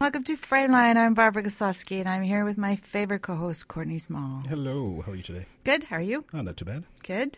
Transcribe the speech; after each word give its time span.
Welcome 0.00 0.24
to 0.24 0.36
Frameline. 0.38 0.96
I'm 0.96 1.12
Barbara 1.12 1.42
Gosofsky, 1.42 2.00
and 2.00 2.08
I'm 2.08 2.22
here 2.22 2.42
with 2.46 2.56
my 2.56 2.76
favorite 2.76 3.20
co-host, 3.20 3.68
Courtney 3.68 3.98
Small. 3.98 4.42
Hello, 4.48 5.02
how 5.04 5.12
are 5.12 5.14
you 5.14 5.22
today? 5.22 5.44
Good. 5.62 5.84
How 5.84 5.96
are 5.96 6.00
you? 6.00 6.24
Oh, 6.32 6.40
not 6.40 6.56
too 6.56 6.64
bad. 6.64 6.84
Good. 7.06 7.36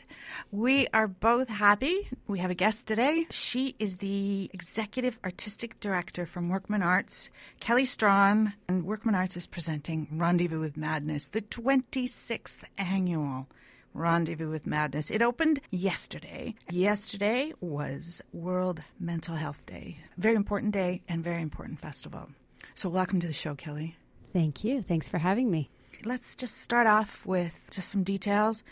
We 0.52 0.86
are 0.94 1.08
both 1.08 1.48
happy. 1.48 2.08
We 2.28 2.38
have 2.38 2.52
a 2.52 2.54
guest 2.54 2.86
today. 2.86 3.26
She 3.30 3.74
is 3.80 3.96
the 3.96 4.48
executive 4.54 5.18
artistic 5.24 5.80
director 5.80 6.24
from 6.24 6.50
Workman 6.50 6.84
Arts, 6.84 7.30
Kelly 7.58 7.82
Straughan, 7.82 8.52
and 8.68 8.84
Workman 8.84 9.16
Arts 9.16 9.36
is 9.36 9.48
presenting 9.48 10.06
Rendezvous 10.12 10.60
with 10.60 10.76
Madness, 10.76 11.26
the 11.26 11.42
26th 11.42 12.62
annual 12.78 13.48
Rendezvous 13.92 14.50
with 14.50 14.68
Madness. 14.68 15.10
It 15.10 15.20
opened 15.20 15.60
yesterday. 15.72 16.54
Yesterday 16.70 17.54
was 17.60 18.22
World 18.32 18.82
Mental 19.00 19.34
Health 19.34 19.66
Day. 19.66 19.96
Very 20.16 20.36
important 20.36 20.70
day 20.70 21.02
and 21.08 21.24
very 21.24 21.42
important 21.42 21.80
festival. 21.80 22.28
So, 22.74 22.88
welcome 22.88 23.20
to 23.20 23.26
the 23.26 23.32
show, 23.32 23.54
Kelly. 23.54 23.96
Thank 24.32 24.64
you. 24.64 24.82
Thanks 24.82 25.08
for 25.08 25.18
having 25.18 25.50
me. 25.50 25.70
Let's 26.04 26.34
just 26.34 26.60
start 26.60 26.86
off 26.86 27.24
with 27.26 27.66
just 27.70 27.88
some 27.88 28.02
details. 28.02 28.62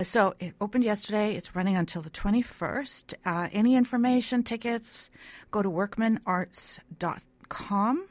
So, 0.00 0.34
it 0.38 0.54
opened 0.60 0.84
yesterday. 0.84 1.34
It's 1.34 1.56
running 1.56 1.76
until 1.76 2.02
the 2.02 2.10
21st. 2.10 3.14
Uh, 3.24 3.48
any 3.52 3.76
information, 3.76 4.42
tickets, 4.42 5.10
go 5.50 5.62
to 5.62 5.70
workmanarts.com. 5.70 8.06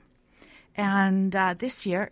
And 0.75 1.35
uh, 1.35 1.55
this 1.57 1.85
year, 1.85 2.09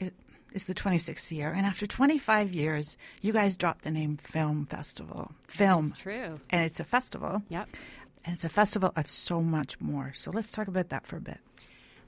is 0.56 0.66
the 0.66 0.74
26th 0.74 1.32
year. 1.32 1.52
And 1.52 1.66
after 1.66 1.86
25 1.86 2.54
years, 2.54 2.98
you 3.22 3.34
guys 3.34 3.58
dropped 3.58 3.84
the 3.84 3.92
name 3.92 4.18
Film 4.18 4.66
Festival. 4.66 5.34
Film. 5.48 5.90
That's 5.90 6.02
true. 6.02 6.40
And 6.50 6.66
it's 6.66 6.80
a 6.80 6.86
festival. 6.86 7.44
Yep. 7.50 7.70
And 8.24 8.34
it's 8.34 8.46
a 8.46 8.50
festival 8.50 8.92
of 8.96 9.10
so 9.10 9.42
much 9.42 9.80
more. 9.80 10.14
So 10.16 10.32
let's 10.32 10.52
talk 10.52 10.68
about 10.68 10.90
that 10.90 11.06
for 11.06 11.18
a 11.18 11.22
bit. 11.22 11.40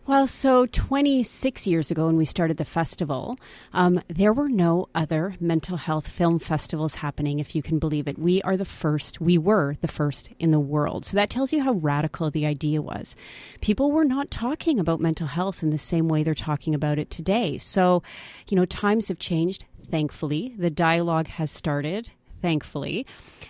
Well, 0.07 0.25
so 0.25 0.65
26 0.67 1.67
years 1.67 1.91
ago, 1.91 2.05
when 2.05 2.15
we 2.15 2.23
started 2.23 2.55
the 2.55 2.63
festival, 2.63 3.37
um, 3.73 4.01
there 4.07 4.31
were 4.31 4.47
no 4.47 4.87
other 4.95 5.35
mental 5.41 5.75
health 5.75 6.07
film 6.07 6.39
festivals 6.39 6.95
happening, 6.95 7.39
if 7.39 7.53
you 7.53 7.61
can 7.61 7.77
believe 7.77 8.07
it. 8.07 8.17
We 8.17 8.41
are 8.43 8.55
the 8.55 8.63
first, 8.63 9.19
we 9.19 9.37
were 9.37 9.75
the 9.81 9.89
first 9.89 10.29
in 10.39 10.51
the 10.51 10.61
world. 10.61 11.03
So 11.03 11.17
that 11.17 11.29
tells 11.29 11.51
you 11.51 11.61
how 11.61 11.73
radical 11.73 12.31
the 12.31 12.45
idea 12.45 12.81
was. 12.81 13.17
People 13.59 13.91
were 13.91 14.05
not 14.05 14.31
talking 14.31 14.79
about 14.79 15.01
mental 15.01 15.27
health 15.27 15.61
in 15.61 15.71
the 15.71 15.77
same 15.77 16.07
way 16.07 16.23
they're 16.23 16.33
talking 16.33 16.73
about 16.73 16.99
it 16.99 17.11
today. 17.11 17.57
So, 17.57 18.01
you 18.47 18.55
know, 18.55 18.63
times 18.63 19.09
have 19.09 19.19
changed, 19.19 19.65
thankfully. 19.91 20.55
The 20.57 20.69
dialogue 20.69 21.27
has 21.27 21.51
started 21.51 22.11
thankfully. 22.41 23.05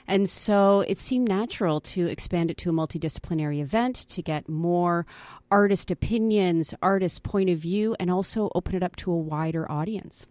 And 0.08 0.30
so 0.30 0.82
it 0.82 0.98
seemed 0.98 1.28
natural 1.28 1.82
to 1.82 2.08
expand 2.08 2.52
it 2.52 2.58
to 2.60 2.70
a 2.70 2.74
multidisciplinary 2.74 3.62
event 3.62 3.96
to 4.10 4.22
get 4.22 4.48
more 4.48 5.06
artist 5.52 5.92
opinions, 5.92 6.74
artist 6.82 7.24
point 7.24 7.50
of 7.50 7.60
view, 7.60 7.96
and 8.00 8.10
also 8.10 8.50
open 8.56 8.76
it 8.76 8.84
up 8.84 8.96
to 8.98 9.12
a 9.12 9.18
wider 9.18 9.70
audience. 9.70 10.28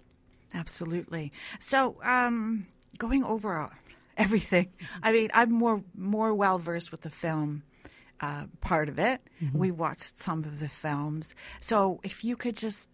Absolutely. 0.54 1.32
So, 1.58 1.96
um, 2.02 2.66
going 2.98 3.24
over 3.24 3.70
everything, 4.16 4.72
I 5.02 5.12
mean, 5.12 5.30
I'm 5.34 5.52
more 5.52 5.82
more 5.94 6.34
well 6.34 6.58
versed 6.58 6.90
with 6.90 7.02
the 7.02 7.10
film 7.10 7.62
uh, 8.20 8.44
part 8.60 8.88
of 8.88 8.98
it. 8.98 9.20
Mm-hmm. 9.42 9.58
We 9.58 9.70
watched 9.70 10.18
some 10.18 10.44
of 10.44 10.60
the 10.60 10.68
films, 10.68 11.34
so 11.60 12.00
if 12.02 12.24
you 12.24 12.36
could 12.36 12.56
just 12.56 12.88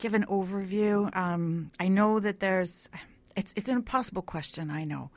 give 0.00 0.14
an 0.14 0.24
overview. 0.26 1.14
Um, 1.16 1.68
I 1.78 1.88
know 1.88 2.18
that 2.18 2.40
there's 2.40 2.88
it's 3.40 3.54
it's 3.56 3.68
an 3.68 3.76
impossible 3.76 4.22
question. 4.22 4.70
I 4.70 4.84
know. 4.84 5.10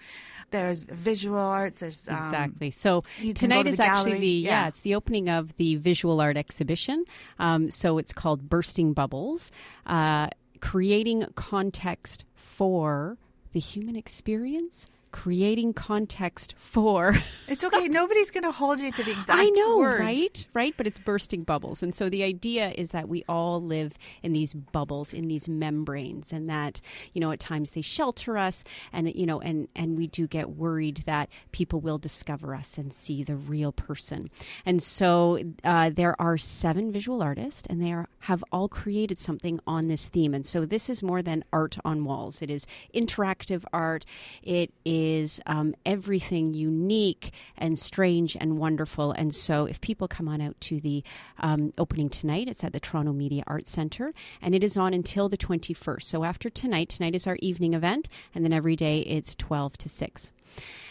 There's 0.51 0.83
visual 0.83 1.39
arts. 1.39 1.81
There's 1.81 2.07
um, 2.07 2.17
exactly. 2.17 2.71
So 2.71 3.01
tonight 3.35 3.67
is 3.67 3.79
actually 3.79 4.19
the 4.19 4.27
yeah. 4.27 4.61
yeah. 4.61 4.67
it's 4.67 4.79
the 4.79 4.95
opening 4.95 5.29
of 5.29 5.55
the 5.57 5.75
visual 5.75 6.21
art 6.21 6.37
exhibition. 6.37 7.05
Um, 7.39 7.69
so 7.69 7.97
it's 7.97 8.13
called 8.13 8.49
Bursting 8.49 8.93
Bubbles, 8.93 9.51
uh, 9.85 10.27
creating 10.61 11.25
context 11.35 12.23
for 12.35 13.17
the 13.51 13.59
human 13.59 13.95
experience 13.95 14.87
creating 15.13 15.71
context 15.71 16.55
for. 16.57 17.15
it's 17.47 17.63
okay. 17.63 17.87
Nobody's 17.87 18.31
going 18.31 18.43
to 18.43 18.51
hold 18.51 18.81
you 18.81 18.91
to 18.91 19.03
the 19.03 19.11
exact. 19.11 19.39
I 19.39 19.45
know, 19.49 19.77
words. 19.77 19.99
right? 20.01 20.47
Right, 20.53 20.73
but 20.75 20.87
it's 20.87 20.99
bursting 20.99 21.43
bubbles, 21.43 21.81
and 21.81 21.95
so 21.95 22.09
the 22.09 22.23
idea 22.23 22.71
is 22.75 22.91
that 22.91 23.07
we 23.07 23.23
all 23.29 23.61
live 23.61 23.93
in 24.23 24.33
these 24.33 24.53
bubbles, 24.53 25.13
in 25.13 25.27
these 25.27 25.47
membranes, 25.47 26.33
and 26.33 26.49
that 26.49 26.81
you 27.13 27.21
know 27.21 27.31
at 27.31 27.39
times 27.39 27.71
they 27.71 27.81
shelter 27.81 28.37
us, 28.37 28.65
and 28.91 29.13
you 29.15 29.25
know, 29.25 29.39
and 29.39 29.69
and 29.75 29.97
we 29.97 30.07
do 30.07 30.27
get 30.27 30.49
worried 30.49 31.03
that 31.05 31.29
people 31.51 31.79
will 31.79 31.99
discover 31.99 32.53
us 32.53 32.77
and 32.77 32.91
see 32.91 33.23
the 33.23 33.35
real 33.35 33.71
person, 33.71 34.29
and 34.65 34.81
so 34.81 35.39
uh, 35.63 35.91
there 35.91 36.19
are 36.19 36.37
seven 36.37 36.91
visual 36.91 37.21
artists, 37.21 37.63
and 37.69 37.81
they 37.81 37.93
are 37.93 38.09
have 38.21 38.43
all 38.51 38.67
created 38.67 39.19
something 39.19 39.59
on 39.67 39.87
this 39.87 40.07
theme, 40.07 40.33
and 40.33 40.45
so 40.45 40.65
this 40.65 40.89
is 40.89 41.03
more 41.03 41.21
than 41.21 41.45
art 41.53 41.77
on 41.85 42.03
walls. 42.03 42.41
It 42.41 42.49
is 42.49 42.65
interactive 42.95 43.63
art. 43.71 44.05
It 44.41 44.73
is 44.83 45.02
is 45.03 45.41
um, 45.45 45.75
everything 45.85 46.53
unique 46.53 47.31
and 47.57 47.77
strange 47.77 48.37
and 48.39 48.57
wonderful. 48.57 49.11
And 49.11 49.33
so, 49.35 49.65
if 49.65 49.81
people 49.81 50.07
come 50.07 50.27
on 50.27 50.41
out 50.41 50.59
to 50.61 50.79
the 50.79 51.03
um, 51.39 51.73
opening 51.77 52.09
tonight, 52.09 52.47
it's 52.47 52.63
at 52.63 52.73
the 52.73 52.79
Toronto 52.79 53.11
Media 53.13 53.43
Arts 53.47 53.71
Centre, 53.71 54.13
and 54.41 54.55
it 54.55 54.63
is 54.63 54.77
on 54.77 54.93
until 54.93 55.29
the 55.29 55.37
21st. 55.37 56.03
So, 56.03 56.23
after 56.23 56.49
tonight, 56.49 56.89
tonight 56.89 57.15
is 57.15 57.27
our 57.27 57.37
evening 57.39 57.73
event, 57.73 58.07
and 58.33 58.43
then 58.43 58.53
every 58.53 58.75
day 58.75 58.99
it's 58.99 59.35
12 59.35 59.77
to 59.77 59.89
6. 59.89 60.31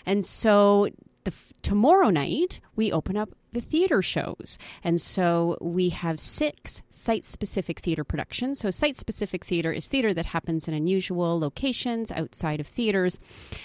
And 0.07 0.25
so, 0.25 0.89
the, 1.25 1.33
tomorrow 1.63 2.11
night 2.11 2.61
we 2.77 2.93
open 2.93 3.17
up 3.17 3.31
the 3.53 3.61
theater 3.61 4.03
shows. 4.03 4.59
And 4.83 5.01
so 5.01 5.59
we 5.61 5.91
have 5.91 6.19
six 6.21 6.83
site 6.91 7.25
specific 7.25 7.81
theater 7.81 8.05
productions. 8.05 8.61
So, 8.61 8.71
site 8.71 8.97
specific 8.97 9.45
theater 9.45 9.73
is 9.73 9.87
theater 9.87 10.15
that 10.15 10.27
happens 10.27 10.69
in 10.69 10.75
unusual 10.75 11.39
locations 11.39 12.11
outside 12.11 12.61
of 12.61 12.67
theaters. 12.67 13.19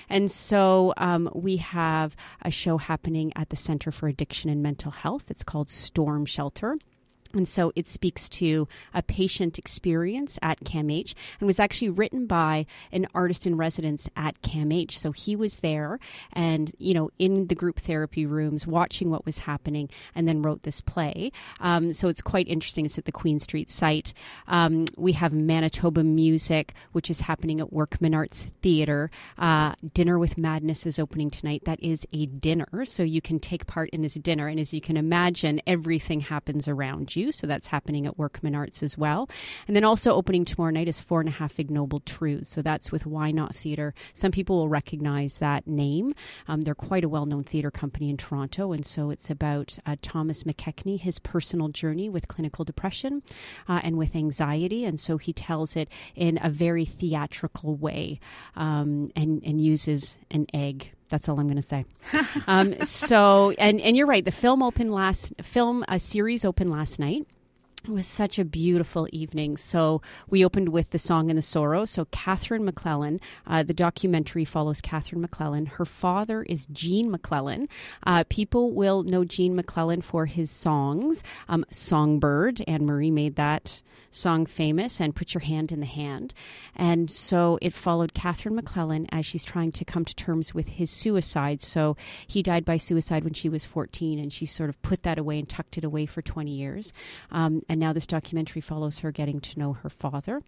And 0.09 0.29
so 0.29 0.93
um, 0.97 1.29
we 1.33 1.57
have 1.57 2.15
a 2.41 2.51
show 2.51 2.77
happening 2.77 3.31
at 3.35 3.49
the 3.49 3.55
Center 3.55 3.91
for 3.91 4.07
Addiction 4.07 4.49
and 4.49 4.61
Mental 4.61 4.91
Health. 4.91 5.29
It's 5.29 5.43
called 5.43 5.69
Storm 5.69 6.25
Shelter. 6.25 6.77
And 7.33 7.47
so 7.47 7.71
it 7.75 7.87
speaks 7.87 8.29
to 8.29 8.67
a 8.93 9.01
patient 9.01 9.57
experience 9.57 10.37
at 10.41 10.63
CAMH 10.63 11.13
and 11.39 11.47
was 11.47 11.59
actually 11.59 11.89
written 11.89 12.25
by 12.25 12.65
an 12.91 13.07
artist 13.13 13.45
in 13.45 13.57
residence 13.57 14.09
at 14.15 14.41
CAMH. 14.41 14.93
So 14.93 15.11
he 15.11 15.35
was 15.35 15.59
there 15.59 15.99
and, 16.33 16.73
you 16.77 16.93
know, 16.93 17.09
in 17.17 17.47
the 17.47 17.55
group 17.55 17.79
therapy 17.79 18.25
rooms 18.25 18.67
watching 18.67 19.09
what 19.09 19.25
was 19.25 19.39
happening 19.39 19.89
and 20.15 20.27
then 20.27 20.41
wrote 20.41 20.63
this 20.63 20.81
play. 20.81 21.31
Um, 21.59 21.93
so 21.93 22.07
it's 22.07 22.21
quite 22.21 22.47
interesting. 22.47 22.85
It's 22.85 22.97
at 22.97 23.05
the 23.05 23.11
Queen 23.11 23.39
Street 23.39 23.69
site. 23.69 24.13
Um, 24.47 24.85
we 24.95 25.13
have 25.13 25.33
Manitoba 25.33 26.03
Music, 26.03 26.73
which 26.91 27.09
is 27.09 27.21
happening 27.21 27.59
at 27.59 27.73
Workman 27.73 28.13
Arts 28.13 28.47
Theatre. 28.61 29.09
Uh, 29.37 29.73
dinner 29.93 30.17
with 30.19 30.37
Madness 30.37 30.85
is 30.85 30.99
opening 30.99 31.29
tonight. 31.29 31.63
That 31.65 31.81
is 31.81 32.05
a 32.13 32.25
dinner. 32.25 32.85
So 32.85 33.03
you 33.03 33.21
can 33.21 33.39
take 33.39 33.67
part 33.67 33.89
in 33.91 34.01
this 34.01 34.15
dinner. 34.15 34.47
And 34.47 34.59
as 34.59 34.73
you 34.73 34.81
can 34.81 34.97
imagine, 34.97 35.61
everything 35.67 36.21
happens 36.21 36.67
around 36.67 37.15
you. 37.15 37.16
So 37.31 37.47
that's 37.47 37.67
happening 37.67 38.05
at 38.05 38.17
Workman 38.17 38.55
Arts 38.55 38.83
as 38.83 38.97
well. 38.97 39.29
And 39.67 39.75
then 39.75 39.83
also 39.83 40.13
opening 40.13 40.45
tomorrow 40.45 40.71
night 40.71 40.87
is 40.87 40.99
Four 40.99 41.19
and 41.19 41.29
a 41.29 41.33
Half 41.33 41.59
Ignoble 41.59 41.99
Truths. 42.01 42.49
So 42.49 42.61
that's 42.61 42.91
with 42.91 43.05
Why 43.05 43.31
Not 43.31 43.55
Theatre. 43.55 43.93
Some 44.13 44.31
people 44.31 44.57
will 44.57 44.69
recognize 44.69 45.35
that 45.35 45.67
name. 45.67 46.13
Um, 46.47 46.61
they're 46.61 46.75
quite 46.75 47.03
a 47.03 47.09
well 47.09 47.25
known 47.25 47.43
theatre 47.43 47.71
company 47.71 48.09
in 48.09 48.17
Toronto. 48.17 48.71
And 48.71 48.85
so 48.85 49.09
it's 49.09 49.29
about 49.29 49.77
uh, 49.85 49.95
Thomas 50.01 50.43
McKechnie, 50.43 50.99
his 50.99 51.19
personal 51.19 51.69
journey 51.69 52.09
with 52.09 52.27
clinical 52.27 52.63
depression 52.63 53.23
uh, 53.67 53.81
and 53.83 53.97
with 53.97 54.15
anxiety. 54.15 54.85
And 54.85 54.99
so 54.99 55.17
he 55.17 55.33
tells 55.33 55.75
it 55.75 55.89
in 56.15 56.39
a 56.41 56.49
very 56.49 56.85
theatrical 56.85 57.75
way 57.75 58.19
um, 58.55 59.11
and, 59.15 59.43
and 59.43 59.61
uses 59.61 60.17
an 60.31 60.47
egg 60.53 60.91
that's 61.09 61.29
all 61.29 61.39
I'm 61.39 61.47
going 61.47 61.55
to 61.55 61.61
say. 61.61 61.85
um, 62.47 62.83
so, 62.83 63.51
and 63.51 63.79
and 63.81 63.95
you're 63.95 64.07
right. 64.07 64.23
The 64.23 64.31
film 64.31 64.61
opened 64.63 64.91
last 64.91 65.33
film 65.41 65.83
a 65.87 65.99
series 65.99 66.45
opened 66.45 66.69
last 66.69 66.99
night. 66.99 67.27
It 67.83 67.91
was 67.91 68.05
such 68.05 68.37
a 68.37 68.43
beautiful 68.43 69.07
evening. 69.13 69.55
So 69.55 70.01
we 70.29 70.43
opened 70.43 70.69
with 70.69 70.89
the 70.89 70.99
song 70.99 71.29
and 71.29 71.37
the 71.37 71.41
sorrow. 71.41 71.85
So 71.85 72.05
Catherine 72.11 72.65
MacLellan, 72.65 73.21
uh, 73.45 73.63
the 73.63 73.73
documentary 73.73 74.43
follows 74.43 74.81
Catherine 74.81 75.21
MacLellan. 75.21 75.67
Her 75.67 75.85
father 75.85 76.43
is 76.43 76.67
Gene 76.67 77.09
MacLellan. 77.09 77.69
Uh, 78.03 78.25
people 78.29 78.73
will 78.73 79.03
know 79.03 79.23
Gene 79.23 79.55
MacLellan 79.55 80.01
for 80.01 80.25
his 80.25 80.51
songs, 80.51 81.23
um, 81.47 81.65
Songbird. 81.71 82.61
Anne 82.67 82.85
Murray 82.85 83.09
made 83.09 83.35
that 83.37 83.81
song 84.09 84.45
famous 84.45 84.99
and 84.99 85.15
Put 85.15 85.33
Your 85.33 85.41
Hand 85.41 85.71
in 85.71 85.79
the 85.79 85.85
Hand. 85.85 86.33
And 86.75 87.09
so 87.09 87.57
it 87.61 87.73
followed 87.73 88.13
Catherine 88.13 88.55
MacLellan 88.55 89.07
as 89.11 89.25
she's 89.25 89.43
trying 89.43 89.71
to 89.73 89.85
come 89.85 90.05
to 90.05 90.15
terms 90.15 90.53
with 90.53 90.67
his 90.69 90.89
suicide. 90.91 91.61
So 91.61 91.95
he 92.25 92.43
died 92.43 92.65
by 92.65 92.77
suicide 92.77 93.23
when 93.23 93.33
she 93.33 93.49
was 93.49 93.65
14, 93.65 94.19
and 94.19 94.31
she 94.31 94.45
sort 94.45 94.69
of 94.69 94.81
put 94.81 95.03
that 95.03 95.17
away 95.17 95.39
and 95.39 95.47
tucked 95.47 95.77
it 95.77 95.83
away 95.83 96.05
for 96.05 96.21
20 96.21 96.51
years. 96.51 96.93
Um, 97.31 97.63
and 97.69 97.79
now 97.79 97.93
this 97.93 98.07
documentary 98.07 98.61
follows 98.61 98.99
her 98.99 99.11
getting 99.11 99.39
to 99.41 99.59
know 99.59 99.73
her 99.73 99.89
father 99.89 100.41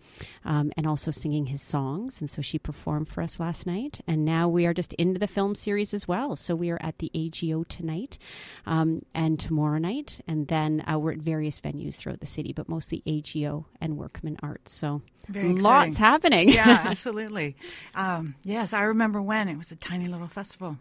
um, 0.45 0.71
and 0.77 0.87
also 0.87 1.11
singing 1.11 1.47
his 1.47 1.61
songs. 1.61 2.21
And 2.21 2.29
so 2.29 2.41
she 2.41 2.57
performed 2.57 3.09
for 3.09 3.21
us 3.21 3.39
last 3.39 3.65
night. 3.65 4.01
And 4.07 4.25
now 4.25 4.47
we 4.47 4.65
are 4.65 4.73
just 4.73 4.93
into 4.93 5.19
the 5.19 5.27
film 5.27 5.55
series 5.55 5.93
as 5.93 6.07
well. 6.07 6.35
So 6.35 6.55
we 6.55 6.71
are 6.71 6.79
at 6.81 6.99
the 6.99 7.11
AGO 7.13 7.63
tonight 7.63 8.17
um, 8.65 9.03
and 9.13 9.39
tomorrow 9.39 9.79
night. 9.79 10.21
And 10.27 10.47
then 10.47 10.83
uh, 10.89 10.97
we're 10.97 11.13
at 11.13 11.19
various 11.19 11.59
venues 11.59 11.95
throughout 11.95 12.21
the 12.21 12.25
city, 12.25 12.53
but 12.53 12.69
mostly 12.69 13.03
AGO 13.05 13.65
and 13.81 13.97
Workman 13.97 14.37
Arts. 14.41 14.73
So 14.73 15.01
lots 15.33 15.97
happening. 15.97 16.49
yeah, 16.49 16.83
absolutely. 16.85 17.55
Um, 17.95 18.35
yes, 18.43 18.73
I 18.73 18.83
remember 18.83 19.21
when 19.21 19.49
it 19.49 19.57
was 19.57 19.71
a 19.71 19.75
tiny 19.75 20.07
little 20.07 20.27
festival. 20.27 20.77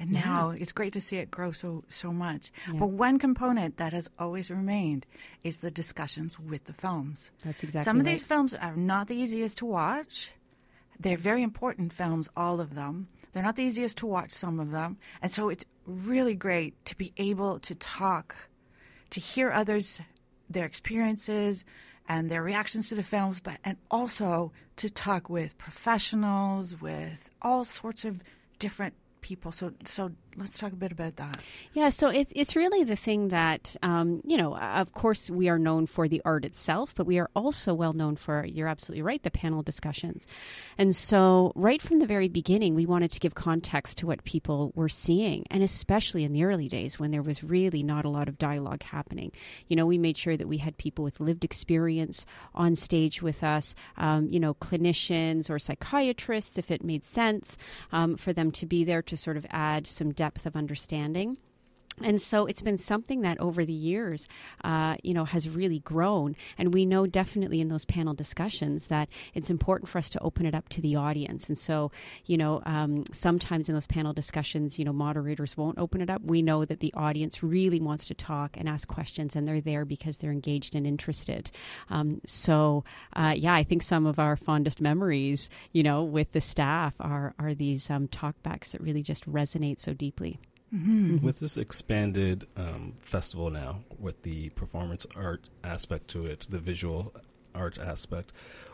And 0.00 0.12
now 0.12 0.48
it's 0.48 0.72
great 0.72 0.94
to 0.94 1.00
see 1.00 1.18
it 1.18 1.30
grow 1.30 1.52
so 1.52 1.84
so 1.88 2.10
much. 2.10 2.50
Yeah. 2.66 2.80
But 2.80 2.86
one 2.86 3.18
component 3.18 3.76
that 3.76 3.92
has 3.92 4.08
always 4.18 4.50
remained 4.50 5.06
is 5.44 5.58
the 5.58 5.70
discussions 5.70 6.38
with 6.38 6.64
the 6.64 6.72
films. 6.72 7.30
That's 7.44 7.62
exactly 7.62 7.84
Some 7.84 8.00
of 8.00 8.06
right. 8.06 8.12
these 8.12 8.24
films 8.24 8.54
are 8.54 8.74
not 8.74 9.08
the 9.08 9.16
easiest 9.16 9.58
to 9.58 9.66
watch. 9.66 10.32
They're 10.98 11.18
very 11.18 11.42
important 11.42 11.92
films, 11.92 12.30
all 12.34 12.60
of 12.60 12.74
them. 12.74 13.08
They're 13.32 13.42
not 13.42 13.56
the 13.56 13.62
easiest 13.62 13.98
to 13.98 14.06
watch, 14.06 14.30
some 14.30 14.58
of 14.58 14.70
them. 14.70 14.96
And 15.20 15.30
so 15.30 15.50
it's 15.50 15.66
really 15.86 16.34
great 16.34 16.82
to 16.86 16.96
be 16.96 17.12
able 17.18 17.58
to 17.60 17.74
talk, 17.74 18.34
to 19.10 19.20
hear 19.20 19.52
others, 19.52 20.00
their 20.48 20.64
experiences 20.64 21.64
and 22.08 22.30
their 22.30 22.42
reactions 22.42 22.88
to 22.88 22.94
the 22.94 23.02
films, 23.02 23.38
but 23.38 23.58
and 23.64 23.76
also 23.90 24.52
to 24.76 24.88
talk 24.88 25.28
with 25.28 25.58
professionals, 25.58 26.80
with 26.80 27.30
all 27.42 27.64
sorts 27.64 28.04
of 28.04 28.22
different 28.58 28.94
people. 29.20 29.52
So 29.52 29.72
so 29.84 30.12
let's 30.36 30.58
talk 30.58 30.72
a 30.72 30.76
bit 30.76 30.92
about 30.92 31.16
that. 31.16 31.38
Yeah, 31.72 31.88
so 31.88 32.08
it's 32.08 32.32
it's 32.34 32.56
really 32.56 32.84
the 32.84 32.96
thing 32.96 33.28
that 33.28 33.76
um, 33.82 34.22
you 34.24 34.36
know. 34.36 34.56
Of 34.56 34.92
course, 34.92 35.28
we 35.28 35.48
are 35.48 35.58
known 35.58 35.86
for 35.86 36.08
the 36.08 36.22
art 36.24 36.44
itself, 36.44 36.94
but 36.94 37.06
we 37.06 37.18
are 37.18 37.28
also 37.34 37.74
well 37.74 37.92
known 37.92 38.16
for. 38.16 38.44
You're 38.44 38.68
absolutely 38.68 39.02
right. 39.02 39.22
The 39.22 39.30
panel 39.30 39.62
discussions, 39.62 40.26
and 40.78 40.94
so 40.94 41.52
right 41.54 41.80
from 41.82 41.98
the 41.98 42.06
very 42.06 42.28
beginning, 42.28 42.74
we 42.74 42.86
wanted 42.86 43.10
to 43.12 43.20
give 43.20 43.34
context 43.34 43.98
to 43.98 44.06
what 44.06 44.24
people 44.24 44.72
were 44.74 44.88
seeing, 44.88 45.46
and 45.50 45.62
especially 45.62 46.24
in 46.24 46.32
the 46.32 46.44
early 46.44 46.68
days 46.68 46.98
when 46.98 47.10
there 47.10 47.22
was 47.22 47.42
really 47.44 47.82
not 47.82 48.04
a 48.04 48.10
lot 48.10 48.28
of 48.28 48.38
dialogue 48.38 48.82
happening. 48.82 49.32
You 49.68 49.76
know, 49.76 49.86
we 49.86 49.98
made 49.98 50.16
sure 50.16 50.36
that 50.36 50.48
we 50.48 50.58
had 50.58 50.76
people 50.78 51.04
with 51.04 51.20
lived 51.20 51.44
experience 51.44 52.26
on 52.54 52.76
stage 52.76 53.22
with 53.22 53.42
us. 53.42 53.74
Um, 53.96 54.28
you 54.30 54.40
know, 54.40 54.54
clinicians 54.54 55.50
or 55.50 55.58
psychiatrists, 55.58 56.58
if 56.58 56.70
it 56.70 56.84
made 56.84 57.04
sense 57.04 57.56
um, 57.92 58.16
for 58.16 58.32
them 58.32 58.50
to 58.52 58.66
be 58.66 58.84
there 58.84 59.02
to 59.02 59.16
sort 59.16 59.36
of 59.36 59.46
add 59.50 59.86
some 59.86 60.12
depth 60.20 60.44
of 60.44 60.54
understanding. 60.54 61.38
And 62.02 62.20
so 62.20 62.46
it's 62.46 62.62
been 62.62 62.78
something 62.78 63.20
that 63.22 63.38
over 63.40 63.64
the 63.64 63.72
years, 63.72 64.26
uh, 64.64 64.96
you 65.02 65.12
know, 65.12 65.24
has 65.24 65.48
really 65.48 65.80
grown. 65.80 66.34
And 66.56 66.72
we 66.72 66.86
know 66.86 67.06
definitely 67.06 67.60
in 67.60 67.68
those 67.68 67.84
panel 67.84 68.14
discussions 68.14 68.86
that 68.86 69.08
it's 69.34 69.50
important 69.50 69.88
for 69.90 69.98
us 69.98 70.08
to 70.10 70.20
open 70.20 70.46
it 70.46 70.54
up 70.54 70.68
to 70.70 70.80
the 70.80 70.96
audience. 70.96 71.48
And 71.48 71.58
so, 71.58 71.90
you 72.24 72.36
know, 72.36 72.62
um, 72.64 73.04
sometimes 73.12 73.68
in 73.68 73.74
those 73.74 73.86
panel 73.86 74.12
discussions, 74.12 74.78
you 74.78 74.84
know, 74.84 74.92
moderators 74.92 75.56
won't 75.56 75.78
open 75.78 76.00
it 76.00 76.10
up. 76.10 76.22
We 76.22 76.42
know 76.42 76.64
that 76.64 76.80
the 76.80 76.92
audience 76.94 77.42
really 77.42 77.80
wants 77.80 78.06
to 78.06 78.14
talk 78.14 78.56
and 78.56 78.68
ask 78.68 78.88
questions, 78.88 79.36
and 79.36 79.46
they're 79.46 79.60
there 79.60 79.84
because 79.84 80.18
they're 80.18 80.32
engaged 80.32 80.74
and 80.74 80.86
interested. 80.86 81.50
Um, 81.90 82.20
so, 82.24 82.84
uh, 83.14 83.34
yeah, 83.36 83.54
I 83.54 83.62
think 83.62 83.82
some 83.82 84.06
of 84.06 84.18
our 84.18 84.36
fondest 84.36 84.80
memories, 84.80 85.50
you 85.72 85.82
know, 85.82 86.02
with 86.02 86.32
the 86.32 86.40
staff 86.40 86.94
are 87.00 87.34
are 87.38 87.54
these 87.54 87.90
um, 87.90 88.08
talkbacks 88.08 88.70
that 88.70 88.80
really 88.80 89.02
just 89.02 89.30
resonate 89.30 89.80
so 89.80 89.92
deeply. 89.92 90.38
With 90.72 91.40
this 91.40 91.56
expanded 91.56 92.46
um, 92.56 92.94
festival 93.00 93.50
now, 93.50 93.80
with 93.98 94.22
the 94.22 94.50
performance 94.50 95.04
art 95.16 95.48
aspect 95.64 96.08
to 96.08 96.24
it, 96.24 96.46
the 96.48 96.60
visual 96.60 97.12
art 97.54 97.78
aspect, 97.78 98.32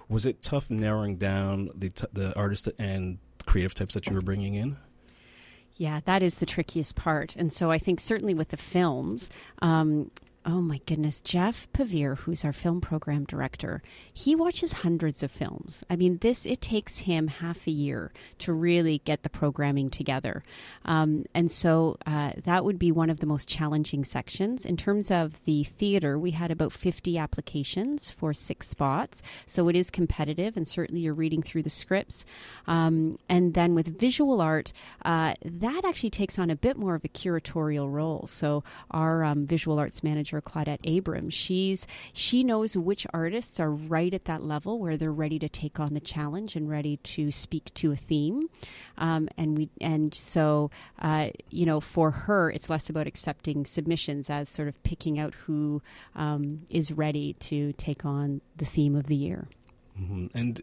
was 0.08 0.26
it 0.26 0.43
tough 0.43 0.70
narrowing 0.70 1.16
down 1.16 1.70
the 1.75 1.88
t- 1.88 2.06
the 2.12 2.37
artists 2.37 2.69
and 2.78 3.19
creative 3.46 3.75
types 3.75 3.94
that 3.94 4.06
you 4.06 4.14
were 4.14 4.20
bringing 4.20 4.54
in? 4.54 4.76
Yeah, 5.76 6.00
that 6.04 6.22
is 6.22 6.37
the 6.37 6.46
trickiest 6.46 6.96
part. 6.96 7.34
And 7.37 7.52
so 7.52 7.70
I 7.70 7.78
think 7.78 8.00
certainly 8.00 8.34
with 8.34 8.49
the 8.49 8.56
films, 8.56 9.28
um, 9.60 10.10
oh 10.46 10.60
my 10.60 10.81
goodness, 10.87 11.20
Jeff 11.20 11.66
Pavir, 11.72 12.19
who's 12.19 12.44
our 12.44 12.52
film 12.52 12.81
program 12.81 13.25
director, 13.25 13.82
he 14.14 14.37
watches 14.37 14.72
hundreds 14.72 15.25
of 15.25 15.31
films. 15.32 15.82
I 15.90 15.96
mean, 15.96 16.19
this, 16.19 16.46
it 16.46 16.60
takes 16.60 16.98
him 16.98 17.26
half 17.26 17.66
a 17.66 17.72
year 17.72 18.12
to 18.38 18.52
really 18.52 19.02
get 19.04 19.25
the 19.25 19.28
programming 19.28 19.90
together. 19.90 20.44
Um, 20.84 21.25
and 21.34 21.50
so 21.50 21.96
uh, 22.06 22.31
that 22.44 22.64
would 22.64 22.78
be 22.78 22.93
one 22.93 23.10
of 23.10 23.19
the 23.19 23.26
most 23.26 23.48
challenging 23.48 24.04
sections. 24.04 24.64
In 24.64 24.76
terms 24.76 25.10
of 25.10 25.44
the 25.46 25.64
theater, 25.64 26.16
we 26.16 26.31
had 26.31 26.52
about 26.52 26.72
50 26.72 27.19
applications 27.19 28.08
for 28.10 28.32
six 28.32 28.69
spots. 28.69 29.22
So 29.46 29.69
it 29.69 29.75
is 29.75 29.90
competitive, 29.90 30.56
and 30.56 30.66
certainly 30.66 31.00
you're 31.00 31.14
reading 31.14 31.42
through 31.42 31.64
the 31.64 31.70
scripts. 31.70 32.25
Um, 32.69 33.19
and 33.28 33.54
then 33.54 33.75
with 33.75 33.99
visual 33.99 34.40
art, 34.40 34.72
uh, 35.04 35.34
that 35.44 35.84
actually 35.84 36.10
takes 36.10 36.38
on 36.38 36.50
a 36.50 36.56
bit 36.56 36.76
more 36.76 36.94
of 36.94 37.04
a 37.04 37.08
curatorial 37.08 37.92
role. 37.92 38.28
So 38.28 38.62
our 38.92 39.25
um, 39.25 39.44
visual 39.46 39.81
arts 39.81 40.04
manager, 40.04 40.35
Claudette 40.40 40.80
Abrams, 40.84 41.34
she's 41.34 41.86
she 42.12 42.44
knows 42.44 42.76
which 42.76 43.06
artists 43.12 43.60
are 43.60 43.70
right 43.70 44.12
at 44.12 44.24
that 44.26 44.42
level 44.42 44.78
where 44.78 44.96
they're 44.96 45.12
ready 45.12 45.38
to 45.38 45.48
take 45.48 45.80
on 45.80 45.94
the 45.94 46.00
challenge 46.00 46.56
and 46.56 46.68
ready 46.68 46.96
to 46.98 47.30
speak 47.30 47.72
to 47.74 47.92
a 47.92 47.96
theme. 47.96 48.48
Um, 48.98 49.28
and 49.36 49.56
we 49.56 49.70
and 49.80 50.14
so 50.14 50.70
uh, 51.00 51.28
you 51.50 51.66
know 51.66 51.80
for 51.80 52.10
her, 52.10 52.50
it's 52.50 52.70
less 52.70 52.88
about 52.88 53.06
accepting 53.06 53.66
submissions 53.66 54.30
as 54.30 54.48
sort 54.48 54.68
of 54.68 54.82
picking 54.82 55.18
out 55.18 55.34
who 55.34 55.82
um, 56.14 56.66
is 56.70 56.92
ready 56.92 57.34
to 57.34 57.72
take 57.74 58.04
on 58.04 58.40
the 58.56 58.64
theme 58.64 58.96
of 58.96 59.06
the 59.06 59.16
year. 59.16 59.48
hmm 59.96 60.26
And 60.34 60.62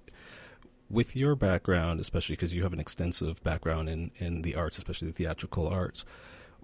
with 0.89 1.15
your 1.15 1.35
background, 1.35 1.99
especially 1.99 2.35
because 2.35 2.53
you 2.53 2.63
have 2.63 2.73
an 2.73 2.79
extensive 2.79 3.43
background 3.43 3.89
in, 3.89 4.11
in 4.17 4.43
the 4.43 4.55
arts, 4.55 4.77
especially 4.77 5.07
the 5.07 5.13
theatrical 5.13 5.67
arts, 5.67 6.05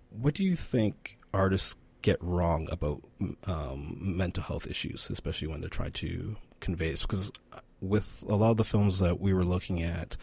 what 0.09 0.35
do 0.35 0.43
you 0.43 0.55
think 0.55 1.17
artists 1.33 1.75
get 2.01 2.17
wrong 2.23 2.67
about 2.71 3.01
um, 3.45 3.97
mental 3.99 4.43
health 4.43 4.67
issues, 4.67 5.09
especially 5.09 5.47
when 5.47 5.61
they're 5.61 5.69
trying 5.69 5.91
to 5.93 6.35
convey 6.59 6.91
this? 6.91 7.01
Because 7.01 7.31
with 7.81 8.23
a 8.27 8.35
lot 8.35 8.51
of 8.51 8.57
the 8.57 8.63
films 8.63 8.99
that 8.99 9.19
we 9.19 9.33
were 9.33 9.45
looking 9.45 9.81
at, 9.81 10.17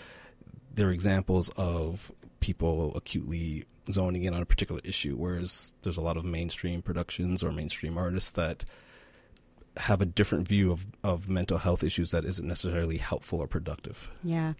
there 0.75 0.89
are 0.89 0.93
examples 0.93 1.51
of 1.57 2.13
people 2.41 2.95
acutely 2.97 3.65
zoning 3.91 4.25
in 4.25 4.35
on 4.35 4.43
a 4.43 4.47
particular 4.47 4.81
issue, 4.85 5.17
whereas 5.17 5.73
there's 5.83 5.97
a 5.97 6.03
lot 6.03 6.17
of 6.17 6.25
mainstream 6.25 6.83
productions 6.83 7.43
or 7.43 7.53
mainstream 7.53 7.97
artists 7.97 8.33
that 8.33 8.65
have 9.77 10.01
a 10.01 10.07
different 10.07 10.49
view 10.49 10.73
of, 10.73 10.87
of 11.05 11.29
mental 11.29 11.59
health 11.59 11.85
issues 11.85 12.11
that 12.11 12.25
isn't 12.25 12.47
necessarily 12.47 12.97
helpful 12.97 13.41
or 13.41 13.47
productive. 13.47 14.09
Yeah. 14.23 14.55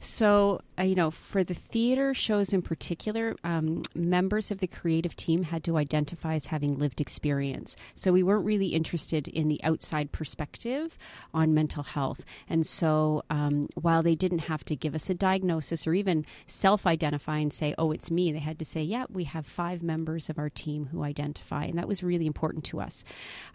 So, 0.00 0.60
uh, 0.78 0.82
you 0.82 0.94
know, 0.94 1.10
for 1.10 1.42
the 1.42 1.54
theater 1.54 2.14
shows 2.14 2.52
in 2.52 2.62
particular, 2.62 3.34
um, 3.42 3.82
members 3.94 4.50
of 4.50 4.58
the 4.58 4.68
creative 4.68 5.16
team 5.16 5.42
had 5.42 5.64
to 5.64 5.76
identify 5.76 6.34
as 6.34 6.46
having 6.46 6.78
lived 6.78 7.00
experience. 7.00 7.76
So, 7.94 8.12
we 8.12 8.22
weren't 8.22 8.44
really 8.44 8.68
interested 8.68 9.26
in 9.26 9.48
the 9.48 9.62
outside 9.64 10.12
perspective 10.12 10.96
on 11.34 11.52
mental 11.52 11.82
health. 11.82 12.24
And 12.48 12.64
so, 12.64 13.24
um, 13.30 13.68
while 13.74 14.02
they 14.02 14.14
didn't 14.14 14.40
have 14.40 14.64
to 14.66 14.76
give 14.76 14.94
us 14.94 15.10
a 15.10 15.14
diagnosis 15.14 15.86
or 15.86 15.94
even 15.94 16.24
self 16.46 16.86
identify 16.86 17.38
and 17.38 17.52
say, 17.52 17.74
oh, 17.76 17.90
it's 17.90 18.10
me, 18.10 18.30
they 18.30 18.38
had 18.38 18.58
to 18.60 18.64
say, 18.64 18.82
yeah, 18.82 19.06
we 19.10 19.24
have 19.24 19.46
five 19.46 19.82
members 19.82 20.30
of 20.30 20.38
our 20.38 20.50
team 20.50 20.86
who 20.86 21.02
identify. 21.02 21.64
And 21.64 21.76
that 21.78 21.88
was 21.88 22.04
really 22.04 22.26
important 22.26 22.64
to 22.66 22.80
us. 22.80 23.02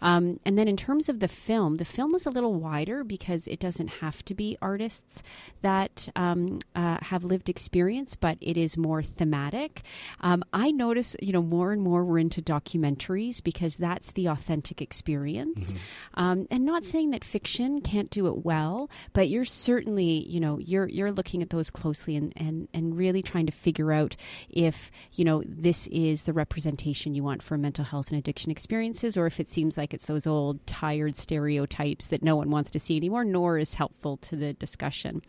Um, 0.02 0.40
and 0.44 0.58
then, 0.58 0.68
in 0.68 0.76
terms 0.76 1.03
of 1.08 1.20
the 1.20 1.28
film, 1.28 1.76
the 1.76 1.84
film 1.84 2.14
is 2.14 2.26
a 2.26 2.30
little 2.30 2.54
wider 2.54 3.04
because 3.04 3.46
it 3.46 3.60
doesn't 3.60 3.88
have 3.88 4.24
to 4.26 4.34
be 4.34 4.56
artists 4.60 5.22
that. 5.62 6.08
Um, 6.16 6.58
uh, 6.74 6.98
have 7.02 7.24
lived 7.24 7.48
experience, 7.48 8.16
but 8.16 8.38
it 8.40 8.56
is 8.56 8.76
more 8.76 9.02
thematic. 9.02 9.82
Um, 10.20 10.44
I 10.52 10.70
notice, 10.70 11.16
you 11.20 11.32
know, 11.32 11.42
more 11.42 11.72
and 11.72 11.82
more 11.82 12.04
we're 12.04 12.18
into 12.18 12.42
documentaries 12.42 13.42
because 13.42 13.76
that's 13.76 14.12
the 14.12 14.26
authentic 14.26 14.80
experience. 14.82 15.72
Um, 16.14 16.46
and 16.50 16.64
not 16.64 16.84
saying 16.84 17.10
that 17.10 17.24
fiction 17.24 17.80
can't 17.80 18.10
do 18.10 18.26
it 18.26 18.44
well, 18.44 18.90
but 19.12 19.28
you're 19.28 19.44
certainly, 19.44 20.26
you 20.28 20.40
know, 20.40 20.58
you're 20.58 20.88
you're 20.88 21.12
looking 21.12 21.42
at 21.42 21.50
those 21.50 21.70
closely 21.70 22.16
and 22.16 22.32
and 22.36 22.68
and 22.72 22.96
really 22.96 23.22
trying 23.22 23.46
to 23.46 23.52
figure 23.52 23.92
out 23.92 24.16
if 24.48 24.90
you 25.12 25.24
know 25.24 25.42
this 25.46 25.86
is 25.88 26.24
the 26.24 26.32
representation 26.32 27.14
you 27.14 27.22
want 27.22 27.42
for 27.42 27.56
mental 27.56 27.84
health 27.84 28.10
and 28.10 28.18
addiction 28.18 28.50
experiences, 28.50 29.16
or 29.16 29.26
if 29.26 29.40
it 29.40 29.48
seems 29.48 29.76
like 29.76 29.94
it's 29.94 30.06
those 30.06 30.26
old 30.26 30.64
tired 30.66 30.93
stereotypes 31.16 32.06
that 32.06 32.22
no 32.22 32.36
one 32.36 32.50
wants 32.50 32.70
to 32.72 32.78
see 32.78 32.96
anymore, 32.96 33.24
nor 33.24 33.58
is 33.58 33.74
helpful 33.74 34.16
to 34.18 34.36
the 34.36 34.52
discussion. 34.54 35.22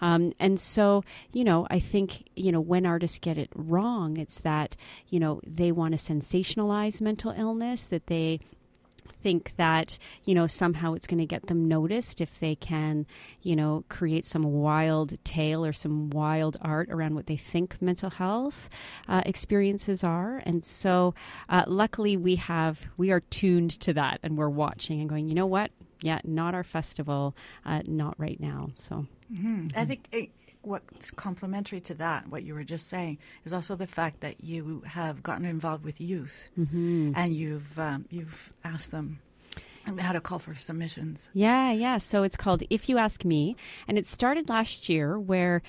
Um, 0.00 0.32
and 0.38 0.58
so, 0.58 1.04
you 1.32 1.44
know, 1.44 1.66
I 1.70 1.80
think, 1.80 2.28
you 2.36 2.52
know, 2.52 2.60
when 2.60 2.86
artists 2.86 3.18
get 3.18 3.38
it 3.38 3.50
wrong, 3.54 4.16
it's 4.16 4.40
that, 4.40 4.76
you 5.08 5.20
know, 5.20 5.40
they 5.46 5.72
want 5.72 5.98
to 5.98 6.12
sensationalize 6.12 7.00
mental 7.00 7.32
illness, 7.32 7.82
that 7.84 8.06
they 8.06 8.40
think 9.22 9.52
that 9.56 9.98
you 10.24 10.34
know 10.34 10.46
somehow 10.46 10.94
it's 10.94 11.06
going 11.06 11.18
to 11.18 11.26
get 11.26 11.46
them 11.46 11.68
noticed 11.68 12.20
if 12.20 12.38
they 12.40 12.54
can 12.54 13.06
you 13.42 13.56
know 13.56 13.84
create 13.88 14.26
some 14.26 14.42
wild 14.42 15.22
tale 15.24 15.64
or 15.64 15.72
some 15.72 16.10
wild 16.10 16.56
art 16.60 16.88
around 16.90 17.14
what 17.14 17.26
they 17.26 17.36
think 17.36 17.80
mental 17.80 18.10
health 18.10 18.68
uh, 19.08 19.22
experiences 19.26 20.04
are. 20.04 20.42
And 20.44 20.64
so 20.64 21.14
uh, 21.48 21.64
luckily 21.66 22.16
we 22.16 22.36
have 22.36 22.80
we 22.96 23.10
are 23.10 23.20
tuned 23.20 23.72
to 23.80 23.92
that 23.94 24.20
and 24.22 24.36
we're 24.36 24.48
watching 24.48 25.00
and 25.00 25.08
going 25.08 25.28
you 25.28 25.34
know 25.34 25.46
what? 25.46 25.70
Yeah 26.00 26.20
not 26.24 26.54
our 26.54 26.64
festival 26.64 27.34
uh, 27.64 27.82
not 27.86 28.14
right 28.18 28.40
now. 28.40 28.70
So 28.76 29.06
mm-hmm. 29.32 29.66
i 29.76 29.84
think 29.84 30.06
it, 30.12 30.30
what's 30.62 31.10
complementary 31.10 31.80
to 31.80 31.94
that, 31.94 32.28
what 32.28 32.42
you 32.42 32.54
were 32.54 32.64
just 32.64 32.88
saying, 32.88 33.18
is 33.44 33.52
also 33.52 33.74
the 33.76 33.86
fact 33.86 34.20
that 34.20 34.44
you 34.44 34.82
have 34.86 35.22
gotten 35.22 35.44
involved 35.44 35.84
with 35.84 36.00
youth 36.00 36.50
mm-hmm. 36.58 37.12
and 37.16 37.34
you've 37.34 37.78
um, 37.78 38.04
you've 38.10 38.52
asked 38.64 38.90
them 38.90 39.20
how 39.98 40.12
to 40.12 40.20
call 40.20 40.38
for 40.38 40.54
submissions. 40.54 41.30
Yeah, 41.32 41.72
yeah. 41.72 41.98
So 41.98 42.22
it's 42.22 42.36
called 42.36 42.62
If 42.70 42.88
You 42.88 42.98
Ask 42.98 43.24
Me, 43.24 43.56
and 43.88 43.98
it 43.98 44.06
started 44.06 44.48
last 44.48 44.88
year 44.88 45.18
where 45.18 45.62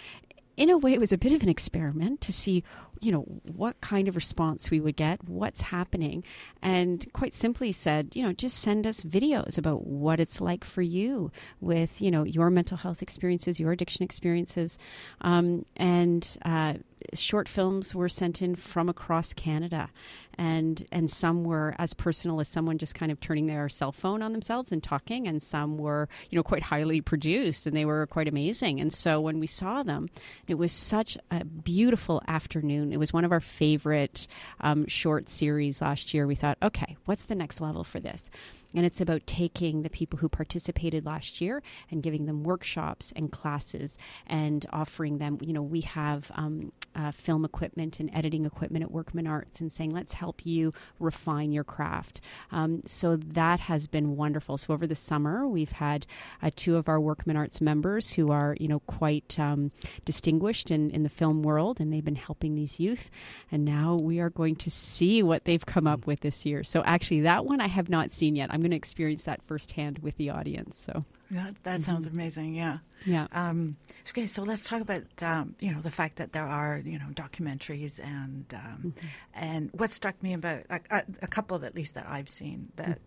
in 0.58 0.70
a 0.70 0.78
way, 0.78 0.94
it 0.94 1.00
was 1.00 1.12
a 1.12 1.18
bit 1.18 1.32
of 1.32 1.42
an 1.42 1.50
experiment 1.50 2.22
to 2.22 2.34
see, 2.34 2.64
you 3.02 3.12
know, 3.12 3.26
what 3.54 3.82
kind 3.82 4.08
of 4.08 4.16
response 4.16 4.70
we 4.70 4.80
would 4.80 4.96
get, 4.96 5.28
what's 5.28 5.62
happening, 5.62 6.24
and 6.62 7.12
quite 7.14 7.34
simply 7.34 7.72
said, 7.72 8.12
you 8.16 8.22
know, 8.22 8.32
just 8.32 8.60
send 8.60 8.86
us 8.86 9.02
videos 9.02 9.58
about 9.58 9.88
what 9.88 10.20
it's 10.20 10.40
like 10.40 10.64
for 10.64 10.84
you 10.84 11.32
with, 11.60 12.00
you 12.00 12.12
know, 12.12 12.24
your 12.24 12.52
mental 12.52 12.78
health 12.78 13.02
experiences, 13.02 13.60
your 13.60 13.72
addiction 13.72 14.04
experiences, 14.04 14.78
um, 15.22 15.66
and 15.76 16.38
uh, 16.46 16.74
short 17.14 17.50
films 17.50 17.96
were 17.96 18.10
sent 18.10 18.42
in 18.42 18.56
from 18.56 18.90
across 18.90 19.34
Canada, 19.34 19.90
and 20.38 20.86
and 20.92 21.10
some 21.10 21.44
were 21.44 21.76
as 21.78 21.94
personal 21.94 22.40
as 22.40 22.48
someone 22.48 22.78
just 22.78 22.96
kind 22.96 23.12
of 23.12 23.20
turning 23.20 23.48
their 23.48 23.68
cell 23.70 23.92
phone 23.92 24.22
on 24.22 24.32
themselves 24.32 24.72
and 24.72 24.82
talking, 24.84 25.28
and 25.28 25.42
some 25.42 25.78
were 25.78 26.08
you 26.30 26.36
know 26.36 26.44
quite 26.44 26.64
highly 26.64 27.02
produced 27.02 27.68
and 27.68 27.76
they 27.76 27.86
were 27.86 28.08
quite 28.08 28.28
amazing. 28.28 28.80
And 28.80 28.94
so 28.94 29.20
when 29.20 29.40
we 29.40 29.48
saw 29.48 29.84
them, 29.84 30.10
it 30.48 30.56
was 30.56 30.72
such 30.72 31.18
a 31.30 31.44
beautiful 31.44 32.22
afternoon. 32.28 32.91
It 32.94 32.98
was 32.98 33.14
one 33.14 33.26
of 33.26 33.32
our 33.32 33.40
favorite 33.40 34.28
um, 34.60 34.88
short 34.88 35.30
series 35.30 35.82
last 35.82 36.14
year. 36.14 36.28
We 36.28 36.36
thought, 36.36 36.58
okay, 36.62 36.98
what's 37.06 37.26
the 37.26 37.36
next 37.36 37.62
level 37.62 37.84
for 37.84 38.00
this? 38.00 38.30
And 38.74 38.86
it's 38.86 39.02
about 39.02 39.28
taking 39.28 39.82
the 39.82 39.90
people 39.90 40.20
who 40.20 40.30
participated 40.30 41.06
last 41.06 41.42
year 41.42 41.62
and 41.90 42.04
giving 42.04 42.26
them 42.26 42.44
workshops 42.44 43.12
and 43.16 43.32
classes 43.32 43.98
and 44.28 44.66
offering 44.72 45.18
them, 45.18 45.38
you 45.42 45.54
know, 45.54 45.62
we 45.62 45.82
have 45.82 46.32
um, 46.36 46.72
uh, 46.96 47.12
film 47.12 47.46
equipment 47.46 48.00
and 48.00 48.10
editing 48.14 48.46
equipment 48.46 48.84
at 48.84 48.92
Workman 48.92 49.28
Arts 49.28 49.62
and 49.62 49.72
saying, 49.72 49.92
let's 49.92 50.14
help 50.14 50.46
you 50.46 50.74
refine 51.00 51.52
your 51.52 51.64
craft. 51.64 52.22
Um, 52.52 52.82
so 52.86 53.16
that 53.16 53.62
has 53.62 53.88
been 53.88 54.16
wonderful. 54.16 54.58
So 54.58 54.74
over 54.74 54.88
the 54.88 54.96
summer, 54.96 55.48
we've 55.48 55.72
had 55.72 56.06
uh, 56.42 56.52
two 56.56 56.78
of 56.78 56.90
our 56.90 57.00
Workman 57.00 57.38
Arts 57.38 57.62
members 57.62 58.14
who 58.14 58.32
are, 58.32 58.56
you 58.60 58.68
know, 58.68 58.80
quite 58.80 59.40
um, 59.40 59.72
distinguished 60.06 60.72
in, 60.72 60.90
in 60.92 61.04
the 61.04 61.10
film 61.10 61.44
world, 61.44 61.80
and 61.80 61.92
they've 61.92 62.04
been 62.04 62.16
helping 62.16 62.56
these 62.56 62.80
youth. 62.80 63.10
And 63.52 63.64
now 63.66 63.96
we 63.96 64.20
are 64.20 64.30
going 64.30 64.56
to 64.58 64.72
see 64.72 65.24
what 65.24 65.46
they've 65.46 65.66
come 65.66 65.88
up 65.88 66.08
with 66.08 66.22
this 66.22 66.46
year. 66.46 66.64
So 66.64 66.84
actually, 66.84 67.22
that 67.22 67.46
one 67.46 67.62
I 67.62 67.68
have 67.68 67.90
not 67.90 68.12
seen 68.12 68.36
yet. 68.36 68.50
I'm 68.52 68.61
I'm 68.62 68.64
going 68.64 68.72
to 68.72 68.78
experience 68.78 69.24
that 69.24 69.42
firsthand 69.48 70.00
with 70.00 70.18
the 70.18 70.30
audience. 70.30 70.78
So 70.86 71.04
yeah, 71.32 71.50
that 71.64 71.76
mm-hmm. 71.76 71.82
sounds 71.82 72.06
amazing. 72.06 72.54
Yeah, 72.54 72.78
yeah. 73.08 73.26
Um, 73.32 73.76
okay, 74.10 74.28
so 74.28 74.44
let's 74.44 74.68
talk 74.68 74.82
about 74.82 75.04
um, 75.24 75.56
you 75.60 75.74
know 75.74 75.82
the 75.82 75.90
fact 75.90 76.18
that 76.18 76.32
there 76.32 76.46
are 76.46 76.80
you 76.86 77.00
know 77.00 77.08
documentaries 77.14 78.00
and 78.00 78.46
um, 78.54 78.94
mm-hmm. 78.96 79.08
and 79.34 79.70
what 79.74 79.90
struck 79.90 80.22
me 80.22 80.34
about 80.34 80.62
a, 80.70 81.04
a, 81.24 81.28
couple 81.28 81.66
at 81.66 81.74
least 81.74 81.96
that 81.96 82.06
I've 82.08 82.30
seen 82.30 82.72
that. 82.76 82.88
Mm-hmm. 82.88 82.98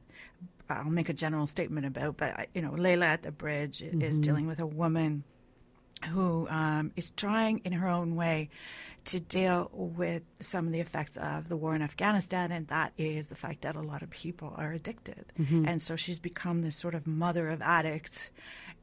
I'll 0.70 0.84
make 0.84 1.10
a 1.10 1.14
general 1.14 1.46
statement 1.46 1.86
about, 1.86 2.16
but 2.16 2.48
you 2.54 2.62
know, 2.62 2.72
Laila 2.72 3.04
at 3.04 3.22
the 3.22 3.30
Bridge 3.30 3.82
is 3.82 3.92
mm-hmm. 3.92 4.20
dealing 4.22 4.46
with 4.46 4.60
a 4.60 4.66
woman 4.66 5.22
who 6.08 6.48
um, 6.48 6.90
is 6.96 7.10
trying 7.10 7.60
in 7.66 7.72
her 7.72 7.86
own 7.86 8.16
way 8.16 8.48
to 9.06 9.20
deal 9.20 9.70
with 9.72 10.22
some 10.40 10.66
of 10.66 10.72
the 10.72 10.80
effects 10.80 11.16
of 11.16 11.48
the 11.48 11.56
war 11.56 11.74
in 11.74 11.82
Afghanistan, 11.82 12.50
and 12.52 12.66
that 12.68 12.92
is 12.96 13.28
the 13.28 13.34
fact 13.34 13.62
that 13.62 13.76
a 13.76 13.82
lot 13.82 14.02
of 14.02 14.10
people 14.10 14.54
are 14.56 14.72
addicted. 14.72 15.26
Mm-hmm. 15.38 15.66
And 15.68 15.82
so 15.82 15.96
she's 15.96 16.18
become 16.18 16.62
this 16.62 16.76
sort 16.76 16.94
of 16.94 17.06
mother 17.06 17.48
of 17.48 17.60
addicts 17.62 18.30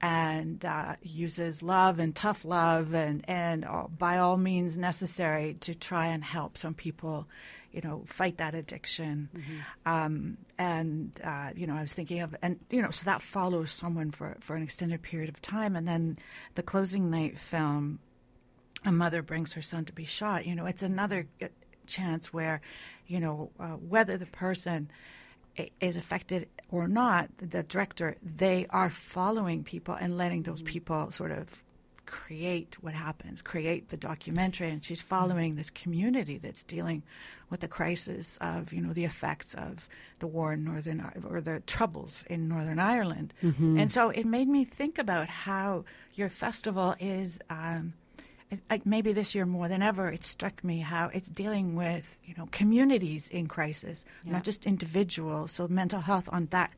and 0.01 0.63
uh, 0.65 0.95
uses 1.01 1.61
love 1.61 1.99
and 1.99 2.15
tough 2.15 2.43
love 2.43 2.93
and, 2.93 3.23
and 3.27 3.65
uh, 3.65 3.85
by 3.87 4.17
all 4.17 4.37
means 4.37 4.77
necessary 4.77 5.55
to 5.61 5.75
try 5.75 6.07
and 6.07 6.23
help 6.23 6.57
some 6.57 6.73
people, 6.73 7.27
you 7.71 7.81
know, 7.81 8.03
fight 8.07 8.37
that 8.37 8.55
addiction. 8.55 9.29
Mm-hmm. 9.35 9.91
Um, 9.91 10.37
and, 10.57 11.19
uh, 11.23 11.49
you 11.55 11.67
know, 11.67 11.75
I 11.75 11.81
was 11.83 11.93
thinking 11.93 12.21
of, 12.21 12.35
and, 12.41 12.59
you 12.71 12.81
know, 12.81 12.89
so 12.89 13.05
that 13.05 13.21
follows 13.21 13.71
someone 13.71 14.11
for, 14.11 14.37
for 14.39 14.55
an 14.55 14.63
extended 14.63 15.03
period 15.03 15.29
of 15.29 15.41
time. 15.41 15.75
And 15.75 15.87
then 15.87 16.17
the 16.55 16.63
closing 16.63 17.11
night 17.11 17.37
film 17.37 17.99
a 18.85 18.91
mother 18.91 19.21
brings 19.21 19.53
her 19.53 19.61
son 19.61 19.85
to 19.85 19.93
be 19.93 20.05
shot, 20.05 20.45
you 20.45 20.55
know, 20.55 20.65
it's 20.65 20.83
another 20.83 21.27
uh, 21.41 21.47
chance 21.85 22.33
where, 22.33 22.61
you 23.07 23.19
know, 23.19 23.51
uh, 23.59 23.67
whether 23.67 24.17
the 24.17 24.25
person 24.25 24.89
is 25.79 25.97
affected 25.97 26.47
or 26.69 26.87
not, 26.87 27.29
the 27.37 27.63
director, 27.63 28.15
they 28.23 28.65
are 28.69 28.89
following 28.89 29.63
people 29.63 29.93
and 29.93 30.17
letting 30.17 30.43
those 30.43 30.61
people 30.61 31.11
sort 31.11 31.31
of 31.31 31.61
create 32.05 32.75
what 32.81 32.93
happens, 32.93 33.41
create 33.41 33.89
the 33.89 33.97
documentary. 33.97 34.69
And 34.69 34.83
she's 34.83 35.01
following 35.01 35.55
this 35.55 35.69
community 35.69 36.37
that's 36.37 36.63
dealing 36.63 37.03
with 37.49 37.59
the 37.59 37.67
crisis 37.67 38.37
of, 38.41 38.73
you 38.73 38.81
know, 38.81 38.93
the 38.93 39.05
effects 39.05 39.53
of 39.53 39.87
the 40.19 40.27
war 40.27 40.53
in 40.53 40.63
Northern, 40.63 41.05
or 41.29 41.41
the 41.41 41.61
troubles 41.67 42.25
in 42.29 42.47
Northern 42.47 42.79
Ireland. 42.79 43.33
Mm-hmm. 43.43 43.77
And 43.79 43.91
so 43.91 44.09
it 44.09 44.25
made 44.25 44.47
me 44.47 44.63
think 44.65 44.97
about 44.97 45.27
how 45.27 45.85
your 46.13 46.29
festival 46.29 46.95
is. 46.99 47.39
Um, 47.49 47.93
maybe 48.85 49.13
this 49.13 49.35
year 49.35 49.45
more 49.45 49.67
than 49.67 49.81
ever, 49.81 50.09
it 50.09 50.23
struck 50.23 50.63
me 50.63 50.79
how 50.79 51.09
it's 51.13 51.29
dealing 51.29 51.75
with 51.75 52.19
you 52.23 52.33
know 52.37 52.47
communities 52.51 53.27
in 53.29 53.47
crisis, 53.47 54.05
yeah. 54.23 54.33
not 54.33 54.43
just 54.43 54.65
individuals. 54.65 55.51
So 55.51 55.67
mental 55.67 56.01
health 56.01 56.29
on 56.31 56.47
that 56.47 56.71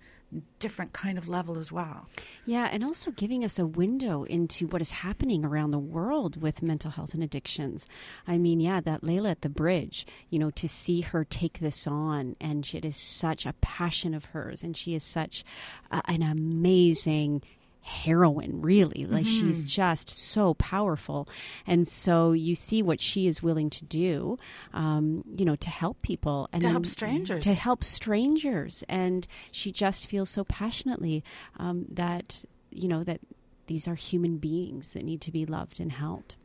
different 0.60 0.94
kind 0.94 1.18
of 1.18 1.28
level 1.28 1.58
as 1.58 1.72
well. 1.72 2.08
Yeah, 2.46 2.68
and 2.72 2.84
also 2.84 3.12
giving 3.12 3.44
us 3.44 3.60
a 3.60 3.66
window 3.66 4.24
into 4.24 4.68
what 4.68 4.82
is 4.82 4.92
happening 4.92 5.46
around 5.46 5.72
the 5.72 5.80
world 5.80 6.42
with 6.42 6.62
mental 6.62 6.92
health 6.92 7.14
and 7.14 7.24
addictions. 7.24 7.88
I 8.28 8.38
mean, 8.38 8.60
yeah, 8.60 8.82
that 8.82 9.04
Laila 9.04 9.32
at 9.32 9.42
the 9.42 9.50
bridge, 9.50 10.06
you 10.30 10.40
know, 10.40 10.52
to 10.52 10.68
see 10.68 11.02
her 11.02 11.24
take 11.24 11.60
this 11.60 11.88
on, 11.88 12.36
and 12.42 12.68
it 12.74 12.86
is 12.86 12.98
such 12.98 13.46
a 13.46 13.54
passion 13.62 14.14
of 14.14 14.26
hers, 14.26 14.64
and 14.64 14.76
she 14.76 14.96
is 14.96 15.04
such 15.04 15.44
uh, 15.92 16.02
an 16.06 16.22
amazing 16.22 17.44
heroine 17.84 18.62
really. 18.62 19.06
Like 19.06 19.26
mm-hmm. 19.26 19.48
she's 19.48 19.64
just 19.64 20.10
so 20.10 20.54
powerful. 20.56 21.28
And 21.68 21.88
so 21.88 22.32
you 22.32 22.56
see 22.56 22.82
what 22.82 23.00
she 23.00 23.28
is 23.28 23.44
willing 23.44 23.70
to 23.72 23.86
do 23.86 24.40
um, 24.74 25.24
you 25.38 25.46
know 25.46 25.56
to 25.58 25.70
help 25.70 26.02
people 26.02 26.48
and 26.52 26.62
to 26.62 26.70
help 26.70 26.86
strangers. 26.86 27.44
to 27.44 27.54
help 27.54 27.84
strangers. 27.84 28.84
And 28.90 29.28
she 29.52 29.72
just 29.72 30.08
feels 30.08 30.30
so 30.30 30.44
passionately 30.44 31.24
um, 31.58 31.86
that 31.90 32.44
you 32.72 32.88
know 32.88 33.04
that 33.04 33.20
these 33.68 33.88
are 33.88 33.96
human 33.96 34.38
beings 34.38 34.92
that 34.92 35.04
need 35.04 35.22
to 35.22 35.32
be 35.32 35.46
loved 35.46 35.80
and 35.80 35.92
helped 35.92 36.36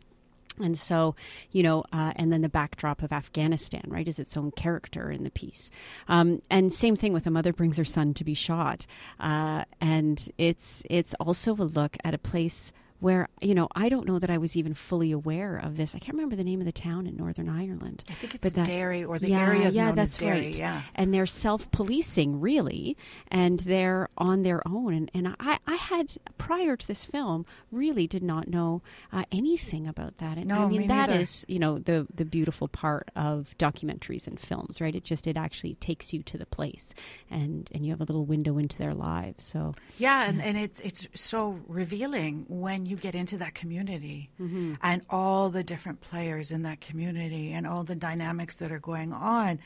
and 0.61 0.79
so, 0.79 1.15
you 1.51 1.63
know, 1.63 1.85
uh, 1.93 2.13
and 2.17 2.33
then 2.33 2.41
the 2.41 2.49
backdrop 2.49 3.03
of 3.03 3.13
Afghanistan, 3.13 3.85
right, 3.87 4.09
is 4.09 4.19
its 4.19 4.37
own 4.37 4.51
character 4.53 5.11
in 5.11 5.25
the 5.25 5.31
piece. 5.31 5.71
Um, 6.09 6.43
and 6.51 6.73
same 6.73 6.97
thing 6.97 7.13
with 7.13 7.27
a 7.27 7.31
mother 7.31 7.53
brings 7.53 7.77
her 7.77 7.85
son 7.85 8.15
to 8.15 8.25
be 8.25 8.35
shot, 8.35 8.87
uh, 9.21 9.65
and 9.81 10.29
it's 10.39 10.83
it's 10.89 11.15
also 11.15 11.53
a 11.53 11.65
look 11.65 11.97
at 12.05 12.15
a 12.15 12.19
place 12.19 12.73
where 13.01 13.29
you 13.41 13.55
know 13.55 13.69
I 13.75 13.89
don't 13.89 14.07
know 14.07 14.19
that 14.19 14.31
I 14.31 14.39
was 14.39 14.57
even 14.57 14.75
fully 14.75 15.13
aware 15.13 15.57
of 15.57 15.77
this. 15.77 15.95
I 15.95 15.99
can't 15.99 16.15
remember 16.15 16.37
the 16.37 16.45
name 16.45 16.61
of 16.61 16.67
the 16.67 16.73
town 16.73 17.07
in 17.07 17.17
Northern 17.17 17.49
Ireland. 17.49 18.03
I 18.09 18.15
think 18.15 18.35
it's 18.35 18.43
but 18.43 18.55
that, 18.55 18.67
Derry 18.67 19.05
or 19.05 19.19
the 19.19 19.31
yeah, 19.31 19.41
area 19.41 19.67
is 19.67 19.77
yeah, 19.77 19.87
known 19.87 19.97
that's 19.97 20.15
as 20.15 20.17
Derry. 20.19 20.41
Right. 20.47 20.59
Yeah, 20.59 20.83
and 20.95 21.15
they're 21.15 21.27
self-policing 21.27 22.41
really, 22.41 22.97
and 23.29 23.61
they're 23.61 24.09
on 24.19 24.43
their 24.43 24.67
own. 24.67 24.95
And, 24.95 25.11
and 25.15 25.37
I, 25.39 25.59
I 25.67 25.77
had 25.77 26.13
prior 26.39 26.77
to 26.77 26.87
this 26.87 27.05
film 27.05 27.47
really 27.71 28.07
did 28.07 28.23
not 28.23 28.49
know 28.49 28.83
uh, 29.13 29.25
anything 29.31 29.87
about 29.87 30.19
that. 30.19 30.39
And 30.39 30.49
no, 30.49 30.65
I 30.65 30.67
mean 30.67 30.81
me 30.83 30.87
that 30.89 31.09
neither. 31.11 31.21
is 31.21 31.45
you 31.49 31.59
know 31.59 31.79
the 31.79 32.07
the 32.15 32.25
beautiful 32.25 32.69
part 32.69 33.11
of 33.15 33.55
documentaries 33.59 34.27
and 34.27 34.41
films, 34.41 34.81
right? 34.81 34.95
It 34.95 35.05
just 35.05 35.27
it 35.27 35.37
actually 35.37 35.75
takes 35.75 36.13
you 36.13 36.23
to 36.25 36.39
the 36.39 36.47
place, 36.47 36.95
and 37.31 37.71
and 37.73 37.85
you 37.85 37.93
have 37.93 38.01
a 38.01 38.05
little 38.05 38.25
window 38.25 38.59
into 38.59 38.77
their 38.79 38.95
lives. 38.95 39.45
So 39.45 39.75
yeah, 39.99 40.25
and, 40.25 40.43
and 40.43 40.57
it's 40.57 40.81
it's 40.81 41.07
so 41.15 41.61
revealing 41.69 42.45
when 42.49 42.88
you 42.89 42.97
get 42.97 43.15
into 43.15 43.39
that 43.39 43.55
community 43.55 44.31
mm-hmm. 44.41 44.75
and 44.83 45.03
all 45.11 45.51
the 45.51 45.63
different 45.63 46.01
players 46.01 46.51
in 46.51 46.63
that 46.63 46.81
community 46.81 47.53
and 47.53 47.67
all 47.67 47.85
the 47.85 47.95
dynamics 47.95 48.57
that 48.57 48.73
are 48.73 48.79
going 48.79 49.13
on. 49.13 49.59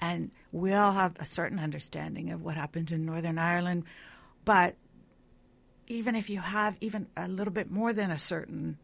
And 0.00 0.30
we 0.52 0.72
all 0.72 0.92
have 0.92 1.16
a 1.18 1.24
certain 1.24 1.58
understanding 1.58 2.30
of 2.30 2.42
what 2.42 2.56
happened 2.56 2.90
in 2.92 3.04
Northern 3.04 3.38
Ireland. 3.38 3.84
But 4.44 4.76
even 5.86 6.14
if 6.14 6.30
you 6.30 6.40
have 6.40 6.76
even 6.80 7.06
a 7.16 7.28
little 7.28 7.52
bit 7.52 7.70
more 7.70 7.92
than 7.92 8.10
a 8.10 8.18
certain 8.18 8.78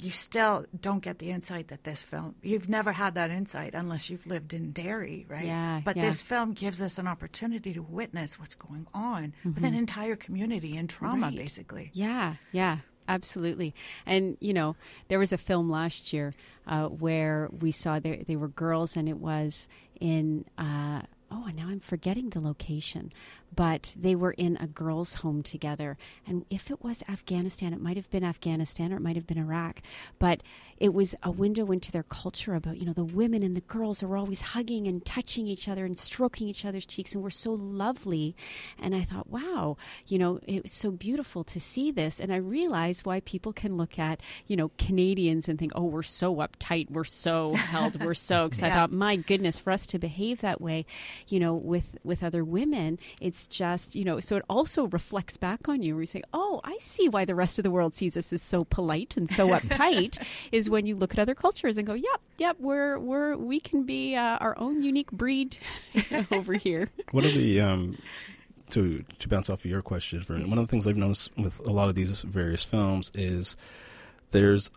you 0.00 0.10
still 0.10 0.66
don't 0.80 1.02
get 1.02 1.18
the 1.18 1.30
insight 1.30 1.68
that 1.68 1.84
this 1.84 2.02
film. 2.02 2.34
You've 2.42 2.68
never 2.68 2.92
had 2.92 3.14
that 3.14 3.30
insight 3.30 3.74
unless 3.74 4.10
you've 4.10 4.26
lived 4.26 4.52
in 4.54 4.72
Derry, 4.72 5.26
right? 5.28 5.44
Yeah, 5.46 5.80
But 5.84 5.96
yeah. 5.96 6.02
this 6.06 6.22
film 6.22 6.52
gives 6.52 6.80
us 6.82 6.98
an 6.98 7.06
opportunity 7.06 7.72
to 7.74 7.82
witness 7.82 8.38
what's 8.38 8.54
going 8.54 8.86
on 8.94 9.34
with 9.44 9.64
an 9.64 9.74
entire 9.74 10.16
community 10.16 10.76
in 10.76 10.86
trauma, 10.88 11.26
Right. 11.26 11.36
basically. 11.36 11.90
Yeah, 11.94 12.36
yeah, 12.52 12.78
absolutely. 13.08 13.74
And 14.06 14.36
you 14.40 14.52
know, 14.52 14.76
there 15.08 15.18
was 15.18 15.32
a 15.32 15.38
film 15.38 15.70
last 15.70 16.12
year 16.12 16.34
uh, 16.66 16.86
where 16.86 17.48
we 17.60 17.70
saw 17.70 17.98
there 17.98 18.18
they 18.26 18.36
were 18.36 18.48
girls, 18.48 18.96
and 18.96 19.08
it 19.08 19.18
was 19.18 19.68
in. 20.00 20.44
Uh, 20.58 21.02
Oh, 21.30 21.46
and 21.46 21.56
now 21.56 21.66
I'm 21.68 21.80
forgetting 21.80 22.30
the 22.30 22.38
location, 22.38 23.12
but 23.54 23.94
they 23.96 24.14
were 24.14 24.32
in 24.32 24.56
a 24.56 24.66
girls' 24.66 25.14
home 25.14 25.42
together. 25.42 25.96
And 26.26 26.44
if 26.50 26.70
it 26.70 26.82
was 26.82 27.02
Afghanistan, 27.08 27.72
it 27.72 27.80
might 27.80 27.96
have 27.96 28.10
been 28.10 28.24
Afghanistan 28.24 28.92
or 28.92 28.96
it 28.96 29.02
might 29.02 29.16
have 29.16 29.26
been 29.26 29.38
Iraq. 29.38 29.80
But 30.18 30.42
it 30.78 30.92
was 30.92 31.14
a 31.22 31.30
window 31.30 31.70
into 31.70 31.92
their 31.92 32.02
culture 32.02 32.54
about, 32.54 32.78
you 32.78 32.86
know, 32.86 32.92
the 32.92 33.04
women 33.04 33.42
and 33.42 33.54
the 33.54 33.60
girls 33.62 34.02
are 34.02 34.16
always 34.16 34.40
hugging 34.40 34.86
and 34.86 35.04
touching 35.04 35.46
each 35.46 35.68
other 35.68 35.84
and 35.84 35.98
stroking 35.98 36.48
each 36.48 36.64
other's 36.64 36.86
cheeks 36.86 37.14
and 37.14 37.22
were 37.22 37.30
so 37.30 37.52
lovely. 37.52 38.34
And 38.78 38.94
I 38.94 39.04
thought, 39.04 39.30
wow, 39.30 39.76
you 40.06 40.18
know, 40.18 40.40
it 40.46 40.64
was 40.64 40.72
so 40.72 40.90
beautiful 40.90 41.44
to 41.44 41.60
see 41.60 41.90
this. 41.90 42.18
And 42.18 42.32
I 42.32 42.36
realized 42.36 43.06
why 43.06 43.20
people 43.20 43.52
can 43.52 43.76
look 43.76 43.98
at, 43.98 44.20
you 44.46 44.56
know, 44.56 44.72
Canadians 44.78 45.48
and 45.48 45.58
think, 45.58 45.72
oh, 45.74 45.84
we're 45.84 46.02
so 46.02 46.36
uptight, 46.36 46.90
we're 46.90 47.04
so 47.04 47.54
held, 47.54 48.02
we're 48.04 48.14
so. 48.14 48.44
Because 48.54 48.62
I 48.62 48.70
thought, 48.70 48.92
my 48.92 49.16
goodness, 49.16 49.58
for 49.58 49.70
us 49.70 49.86
to 49.86 49.98
behave 49.98 50.40
that 50.40 50.60
way, 50.60 50.86
you 51.28 51.40
know, 51.40 51.54
with 51.54 51.96
with 52.04 52.22
other 52.22 52.44
women, 52.44 52.98
it's 53.20 53.43
just, 53.46 53.94
you 53.94 54.04
know, 54.04 54.20
so 54.20 54.36
it 54.36 54.44
also 54.48 54.86
reflects 54.88 55.36
back 55.36 55.68
on 55.68 55.82
you 55.82 55.94
where 55.94 56.02
you 56.02 56.06
say, 56.06 56.22
oh, 56.32 56.60
I 56.64 56.76
see 56.80 57.08
why 57.08 57.24
the 57.24 57.34
rest 57.34 57.58
of 57.58 57.62
the 57.62 57.70
world 57.70 57.94
sees 57.94 58.16
us 58.16 58.32
as 58.32 58.42
so 58.42 58.64
polite 58.64 59.16
and 59.16 59.28
so 59.28 59.48
uptight 59.48 60.22
is 60.52 60.68
when 60.70 60.86
you 60.86 60.96
look 60.96 61.12
at 61.12 61.18
other 61.18 61.34
cultures 61.34 61.78
and 61.78 61.86
go, 61.86 61.94
yep, 61.94 62.20
yep, 62.38 62.56
we're 62.58 62.98
we're 62.98 63.36
we 63.36 63.60
can 63.60 63.84
be 63.84 64.16
uh, 64.16 64.38
our 64.38 64.58
own 64.58 64.82
unique 64.82 65.10
breed 65.12 65.56
over 66.32 66.54
here. 66.54 66.90
One 67.12 67.24
of 67.24 67.34
the 67.34 67.60
um, 67.60 67.98
to 68.70 69.04
to 69.18 69.28
bounce 69.28 69.50
off 69.50 69.64
of 69.64 69.70
your 69.70 69.82
question, 69.82 70.20
for 70.20 70.34
one 70.34 70.58
of 70.58 70.66
the 70.66 70.70
things 70.70 70.86
I've 70.86 70.96
noticed 70.96 71.36
with 71.36 71.66
a 71.66 71.72
lot 71.72 71.88
of 71.88 71.94
these 71.94 72.22
various 72.22 72.62
films 72.62 73.10
is 73.14 73.56
there's 74.30 74.70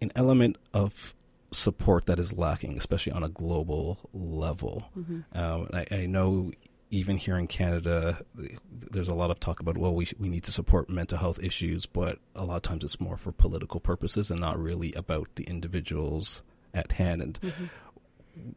an 0.00 0.12
element 0.14 0.56
of 0.74 1.14
support 1.52 2.06
that 2.06 2.18
is 2.18 2.36
lacking, 2.36 2.76
especially 2.76 3.12
on 3.12 3.22
a 3.22 3.28
global 3.28 3.98
level. 4.12 4.90
Um, 5.32 5.68
I, 5.72 5.86
I 5.90 6.06
know 6.06 6.52
even 6.90 7.16
here 7.16 7.36
in 7.36 7.46
Canada, 7.46 8.24
there's 8.70 9.08
a 9.08 9.14
lot 9.14 9.30
of 9.30 9.40
talk 9.40 9.60
about 9.60 9.76
well, 9.76 9.94
we 9.94 10.06
we 10.18 10.28
need 10.28 10.44
to 10.44 10.52
support 10.52 10.88
mental 10.88 11.18
health 11.18 11.42
issues, 11.42 11.86
but 11.86 12.18
a 12.34 12.44
lot 12.44 12.56
of 12.56 12.62
times 12.62 12.84
it's 12.84 13.00
more 13.00 13.16
for 13.16 13.32
political 13.32 13.80
purposes 13.80 14.30
and 14.30 14.40
not 14.40 14.58
really 14.58 14.92
about 14.92 15.34
the 15.34 15.44
individuals 15.44 16.42
at 16.74 16.92
hand. 16.92 17.22
And 17.22 17.52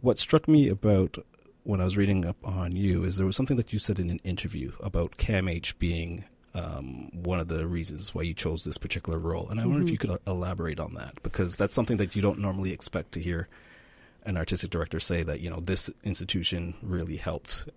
what 0.01 0.19
struck 0.19 0.47
me 0.47 0.69
about 0.69 1.17
when 1.63 1.81
I 1.81 1.83
was 1.83 1.97
reading 1.97 2.25
up 2.25 2.37
on 2.43 2.71
you 2.71 3.03
is 3.03 3.17
there 3.17 3.25
was 3.25 3.35
something 3.35 3.57
that 3.57 3.73
you 3.73 3.79
said 3.79 3.99
in 3.99 4.09
an 4.09 4.19
interview 4.23 4.71
about 4.81 5.17
CAMH 5.17 5.77
being 5.77 6.23
um, 6.53 7.09
one 7.13 7.39
of 7.39 7.47
the 7.47 7.67
reasons 7.67 8.13
why 8.15 8.23
you 8.23 8.33
chose 8.33 8.63
this 8.63 8.77
particular 8.77 9.19
role. 9.19 9.49
And 9.49 9.59
I 9.59 9.65
wonder 9.65 9.83
if 9.83 9.91
you 9.91 9.97
could 9.97 10.09
uh, 10.09 10.17
elaborate 10.25 10.79
on 10.79 10.95
that 10.95 11.21
because 11.21 11.55
that's 11.55 11.73
something 11.73 11.97
that 11.97 12.15
you 12.15 12.21
don't 12.21 12.39
normally 12.39 12.73
expect 12.73 13.11
to 13.13 13.21
hear 13.21 13.47
an 14.23 14.37
artistic 14.37 14.69
director 14.69 14.99
say 14.99 15.23
that, 15.23 15.41
you 15.41 15.49
know, 15.49 15.59
this 15.59 15.89
institution 16.03 16.75
really 16.81 17.17
helped 17.17 17.69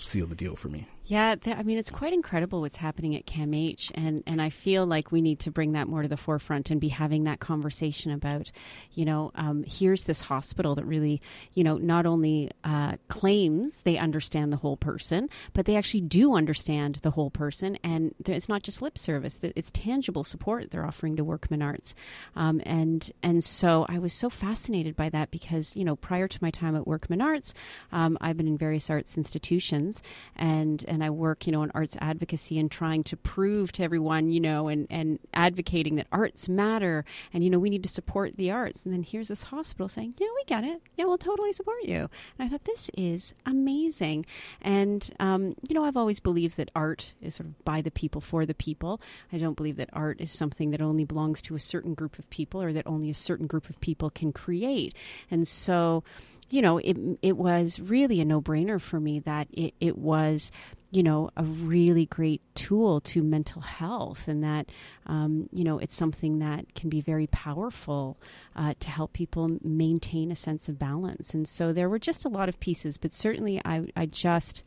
seal 0.00 0.26
the 0.26 0.34
deal 0.34 0.56
for 0.56 0.68
me. 0.68 0.86
Yeah, 1.10 1.34
th- 1.34 1.56
I 1.56 1.64
mean, 1.64 1.76
it's 1.76 1.90
quite 1.90 2.12
incredible 2.12 2.60
what's 2.60 2.76
happening 2.76 3.16
at 3.16 3.26
CAMH, 3.26 3.90
and, 3.96 4.22
and 4.28 4.40
I 4.40 4.48
feel 4.48 4.86
like 4.86 5.10
we 5.10 5.20
need 5.20 5.40
to 5.40 5.50
bring 5.50 5.72
that 5.72 5.88
more 5.88 6.02
to 6.02 6.08
the 6.08 6.16
forefront 6.16 6.70
and 6.70 6.80
be 6.80 6.86
having 6.86 7.24
that 7.24 7.40
conversation 7.40 8.12
about, 8.12 8.52
you 8.92 9.04
know, 9.04 9.32
um, 9.34 9.64
here's 9.66 10.04
this 10.04 10.20
hospital 10.20 10.76
that 10.76 10.84
really, 10.84 11.20
you 11.52 11.64
know, 11.64 11.78
not 11.78 12.06
only 12.06 12.52
uh, 12.62 12.92
claims 13.08 13.80
they 13.80 13.98
understand 13.98 14.52
the 14.52 14.58
whole 14.58 14.76
person, 14.76 15.28
but 15.52 15.66
they 15.66 15.74
actually 15.74 16.02
do 16.02 16.36
understand 16.36 17.00
the 17.02 17.10
whole 17.10 17.30
person, 17.30 17.76
and 17.82 18.14
it's 18.24 18.48
not 18.48 18.62
just 18.62 18.80
lip 18.80 18.96
service; 18.96 19.40
it's 19.42 19.72
tangible 19.72 20.22
support 20.22 20.70
they're 20.70 20.86
offering 20.86 21.16
to 21.16 21.24
Workman 21.24 21.60
Arts, 21.60 21.96
um, 22.36 22.60
and 22.64 23.10
and 23.20 23.42
so 23.42 23.84
I 23.88 23.98
was 23.98 24.12
so 24.12 24.30
fascinated 24.30 24.94
by 24.94 25.08
that 25.08 25.32
because 25.32 25.74
you 25.74 25.84
know 25.84 25.96
prior 25.96 26.28
to 26.28 26.38
my 26.40 26.52
time 26.52 26.76
at 26.76 26.86
Workman 26.86 27.20
Arts, 27.20 27.52
um, 27.90 28.16
I've 28.20 28.36
been 28.36 28.46
in 28.46 28.56
various 28.56 28.88
arts 28.88 29.16
institutions, 29.16 30.04
and 30.36 30.84
and 30.86 30.99
I 31.02 31.10
work 31.10 31.46
you 31.46 31.52
know 31.52 31.62
in 31.62 31.70
arts 31.72 31.96
advocacy 32.00 32.58
and 32.58 32.70
trying 32.70 33.04
to 33.04 33.16
prove 33.16 33.72
to 33.72 33.82
everyone 33.82 34.30
you 34.30 34.40
know 34.40 34.68
and 34.68 34.86
and 34.90 35.18
advocating 35.34 35.96
that 35.96 36.06
arts 36.12 36.48
matter 36.48 37.04
and 37.32 37.44
you 37.44 37.50
know 37.50 37.58
we 37.58 37.70
need 37.70 37.82
to 37.82 37.88
support 37.88 38.36
the 38.36 38.50
arts, 38.50 38.82
and 38.84 38.92
then 38.92 39.02
here's 39.02 39.28
this 39.28 39.44
hospital 39.44 39.88
saying 39.88 40.14
yeah 40.18 40.28
we 40.34 40.44
get 40.44 40.64
it. 40.64 40.80
Yeah 40.96 41.04
we'll 41.06 41.18
totally 41.18 41.52
support 41.52 41.82
you, 41.84 42.08
and 42.38 42.46
I 42.46 42.48
thought 42.48 42.64
this 42.64 42.90
is 42.96 43.34
amazing, 43.46 44.26
and 44.60 45.08
um, 45.20 45.54
you 45.68 45.74
know 45.74 45.84
I've 45.84 45.96
always 45.96 46.20
believed 46.20 46.56
that 46.56 46.70
art 46.74 47.12
is 47.20 47.34
sort 47.34 47.48
of 47.48 47.64
by 47.64 47.80
the 47.80 47.90
people 47.90 48.20
for 48.20 48.46
the 48.46 48.54
people. 48.54 49.00
I 49.32 49.38
don't 49.38 49.56
believe 49.56 49.76
that 49.76 49.90
art 49.92 50.20
is 50.20 50.30
something 50.30 50.70
that 50.70 50.80
only 50.80 51.04
belongs 51.04 51.42
to 51.42 51.54
a 51.54 51.60
certain 51.60 51.94
group 51.94 52.18
of 52.18 52.28
people 52.30 52.62
or 52.62 52.72
that 52.72 52.86
only 52.86 53.10
a 53.10 53.14
certain 53.14 53.46
group 53.46 53.68
of 53.68 53.80
people 53.80 54.10
can 54.10 54.32
create, 54.32 54.94
and 55.30 55.46
so 55.46 56.04
you 56.50 56.60
know, 56.60 56.78
it 56.78 56.96
it 57.22 57.36
was 57.36 57.78
really 57.78 58.20
a 58.20 58.24
no 58.24 58.40
brainer 58.40 58.80
for 58.80 59.00
me 59.00 59.20
that 59.20 59.46
it, 59.52 59.72
it 59.80 59.96
was, 59.96 60.50
you 60.92 61.02
know, 61.04 61.30
a 61.36 61.44
really 61.44 62.06
great 62.06 62.40
tool 62.56 63.00
to 63.02 63.22
mental 63.22 63.62
health, 63.62 64.26
and 64.26 64.42
that, 64.42 64.70
um, 65.06 65.48
you 65.52 65.62
know, 65.62 65.78
it's 65.78 65.94
something 65.94 66.40
that 66.40 66.74
can 66.74 66.90
be 66.90 67.00
very 67.00 67.28
powerful 67.28 68.16
uh, 68.56 68.74
to 68.80 68.90
help 68.90 69.12
people 69.12 69.58
maintain 69.62 70.32
a 70.32 70.36
sense 70.36 70.68
of 70.68 70.78
balance. 70.78 71.32
And 71.32 71.46
so 71.48 71.72
there 71.72 71.88
were 71.88 71.98
just 72.00 72.24
a 72.24 72.28
lot 72.28 72.48
of 72.48 72.58
pieces, 72.58 72.96
but 72.98 73.12
certainly 73.12 73.60
I 73.64 73.86
I 73.96 74.06
just, 74.06 74.62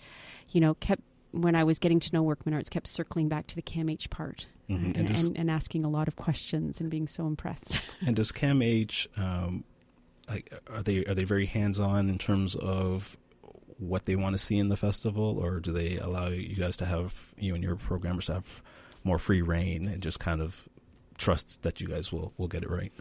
you 0.50 0.62
know, 0.62 0.76
kept 0.76 1.02
when 1.32 1.56
I 1.56 1.64
was 1.64 1.80
getting 1.80 2.00
to 2.00 2.14
know 2.14 2.22
Workman 2.24 2.54
Arts, 2.54 2.70
kept 2.70 2.88
circling 2.88 3.28
back 3.28 3.48
to 3.48 3.56
the 3.56 3.62
CAMH 3.62 4.10
part. 4.10 4.46
Mhm. 4.70 4.86
And, 4.86 4.98
And 4.98 5.08
does- 5.08 5.24
and, 5.26 5.38
and 5.38 5.52
asking 5.52 5.84
a 5.84 5.90
lot 5.90 6.08
of 6.08 6.16
questions 6.16 6.80
and 6.80 6.90
being 6.90 7.08
so 7.08 7.28
impressed. 7.28 7.80
And 8.06 8.16
does 8.16 8.32
CAMH, 8.32 9.08
um, 9.18 9.64
like, 10.30 10.54
are 10.70 10.82
they 10.84 11.04
are 11.06 11.14
they 11.16 11.26
very 11.26 11.48
hands 11.48 11.80
on 11.82 12.08
in 12.10 12.18
terms 12.18 12.56
of 12.56 13.18
what 13.78 14.06
they 14.06 14.16
want 14.16 14.34
to 14.34 14.44
see 14.44 14.58
in 14.58 14.70
the 14.70 14.78
festival, 14.78 15.40
or 15.40 15.60
do 15.60 15.72
they 15.72 15.98
allow 15.98 16.28
you 16.28 16.56
guys 16.56 16.78
to 16.78 16.86
have 16.86 17.34
you 17.38 17.56
and 17.56 17.64
your 17.64 17.76
programmers 17.76 18.28
to 18.28 18.34
have 18.34 18.62
more 19.04 19.18
free 19.18 19.42
reign 19.42 19.88
and 19.88 20.02
just 20.02 20.20
kind 20.20 20.42
of 20.42 20.68
trust 21.18 21.62
that 21.64 21.80
you 21.82 21.88
guys 21.88 22.12
will 22.12 22.34
will 22.38 22.48
get 22.48 22.64
it 22.64 22.70
right? 22.70 22.92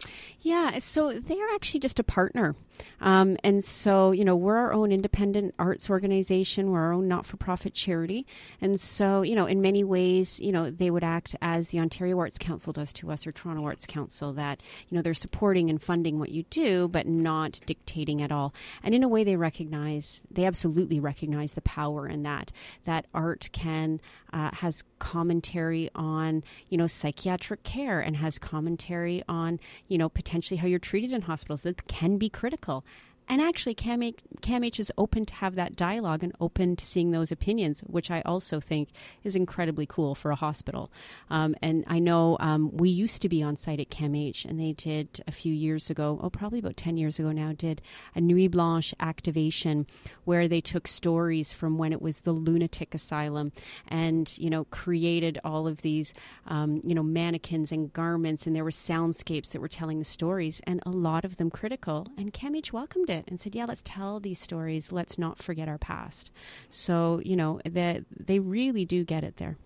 Yeah, 0.41 0.79
so 0.79 1.11
they're 1.11 1.53
actually 1.53 1.79
just 1.79 1.99
a 1.99 2.03
partner. 2.03 2.55
Um, 3.01 3.37
and 3.43 3.63
so, 3.63 4.11
you 4.11 4.25
know, 4.25 4.35
we're 4.35 4.57
our 4.57 4.73
own 4.73 4.91
independent 4.91 5.53
arts 5.59 5.89
organization, 5.89 6.71
we're 6.71 6.81
our 6.81 6.93
own 6.93 7.07
not 7.07 7.25
for 7.25 7.37
profit 7.37 7.73
charity. 7.73 8.25
And 8.61 8.79
so, 8.79 9.21
you 9.21 9.35
know, 9.35 9.45
in 9.45 9.61
many 9.61 9.83
ways, 9.83 10.39
you 10.39 10.51
know, 10.51 10.69
they 10.71 10.89
would 10.89 11.03
act 11.03 11.35
as 11.41 11.69
the 11.69 11.79
Ontario 11.79 12.17
Arts 12.19 12.37
Council 12.37 12.73
does 12.73 12.91
to 12.93 13.11
us 13.11 13.27
or 13.27 13.31
Toronto 13.31 13.63
Arts 13.65 13.85
Council, 13.85 14.33
that, 14.33 14.61
you 14.89 14.95
know, 14.95 15.01
they're 15.01 15.13
supporting 15.13 15.69
and 15.69 15.81
funding 15.81 16.19
what 16.19 16.29
you 16.29 16.43
do, 16.43 16.87
but 16.87 17.07
not 17.07 17.59
dictating 17.65 18.21
at 18.21 18.31
all. 18.31 18.53
And 18.81 18.95
in 18.95 19.03
a 19.03 19.07
way, 19.07 19.23
they 19.23 19.35
recognize, 19.35 20.21
they 20.31 20.45
absolutely 20.45 20.99
recognize 20.99 21.53
the 21.53 21.61
power 21.61 22.07
in 22.07 22.23
that, 22.23 22.51
that 22.85 23.05
art 23.13 23.49
can, 23.51 24.01
uh, 24.31 24.49
has 24.53 24.83
commentary 24.99 25.89
on, 25.93 26.43
you 26.69 26.77
know, 26.77 26.87
psychiatric 26.87 27.63
care 27.63 28.02
and 28.03 28.17
has 28.17 28.37
commentary 28.37 29.23
on, 29.27 29.59
you 29.87 29.97
know, 29.97 30.09
potentially 30.09 30.57
how 30.57 30.67
you're 30.67 30.79
treated 30.79 31.11
in 31.11 31.23
hospitals 31.23 31.61
that 31.63 31.87
can 31.87 32.17
be 32.17 32.29
critical. 32.29 32.85
And 33.29 33.41
actually, 33.41 33.73
CAMH, 33.75 34.79
is 34.79 34.91
open 34.97 35.25
to 35.25 35.33
have 35.35 35.55
that 35.55 35.75
dialogue 35.75 36.23
and 36.23 36.33
open 36.41 36.75
to 36.75 36.85
seeing 36.85 37.11
those 37.11 37.31
opinions, 37.31 37.79
which 37.81 38.11
I 38.11 38.21
also 38.25 38.59
think 38.59 38.89
is 39.23 39.35
incredibly 39.35 39.85
cool 39.85 40.13
for 40.13 40.31
a 40.31 40.35
hospital. 40.35 40.91
Um, 41.29 41.55
and 41.61 41.85
I 41.87 41.99
know 41.99 42.37
um, 42.39 42.75
we 42.75 42.89
used 42.89 43.21
to 43.21 43.29
be 43.29 43.41
on 43.41 43.55
site 43.55 43.79
at 43.79 43.89
CAMH, 43.89 44.45
and 44.45 44.59
they 44.59 44.73
did 44.73 45.23
a 45.25 45.31
few 45.31 45.53
years 45.53 45.89
ago, 45.89 46.19
oh, 46.21 46.29
probably 46.29 46.59
about 46.59 46.75
10 46.77 46.97
years 46.97 47.17
ago 47.17 47.31
now, 47.31 47.53
did 47.55 47.81
a 48.13 48.19
Nuit 48.19 48.51
Blanche 48.51 48.93
activation 48.99 49.87
where 50.25 50.47
they 50.47 50.61
took 50.61 50.87
stories 50.87 51.53
from 51.53 51.77
when 51.77 51.93
it 51.93 52.01
was 52.01 52.19
the 52.19 52.33
lunatic 52.33 52.93
asylum 52.93 53.51
and, 53.87 54.37
you 54.37 54.49
know, 54.49 54.65
created 54.65 55.39
all 55.45 55.65
of 55.65 55.81
these, 55.81 56.13
um, 56.47 56.81
you 56.83 56.93
know, 56.93 57.03
mannequins 57.03 57.71
and 57.71 57.93
garments, 57.93 58.45
and 58.45 58.55
there 58.55 58.63
were 58.63 58.69
soundscapes 58.69 59.51
that 59.51 59.61
were 59.61 59.67
telling 59.67 59.99
the 59.99 60.05
stories, 60.05 60.61
and 60.65 60.81
a 60.85 60.89
lot 60.89 61.23
of 61.23 61.37
them 61.37 61.49
critical. 61.49 62.07
And 62.17 62.33
CAMH 62.33 62.73
welcomed 62.73 63.09
it 63.09 63.12
and 63.27 63.39
said, 63.39 63.55
yeah, 63.55 63.65
let's 63.65 63.81
tell 63.83 64.19
these 64.19 64.39
stories. 64.39 64.91
Let's 64.91 65.17
not 65.17 65.41
forget 65.41 65.67
our 65.67 65.77
past. 65.77 66.31
So, 66.69 67.21
you 67.23 67.35
know, 67.35 67.59
that 67.65 68.03
they 68.09 68.39
really 68.39 68.85
do 68.85 69.03
get 69.03 69.23
it 69.23 69.37
there. 69.37 69.57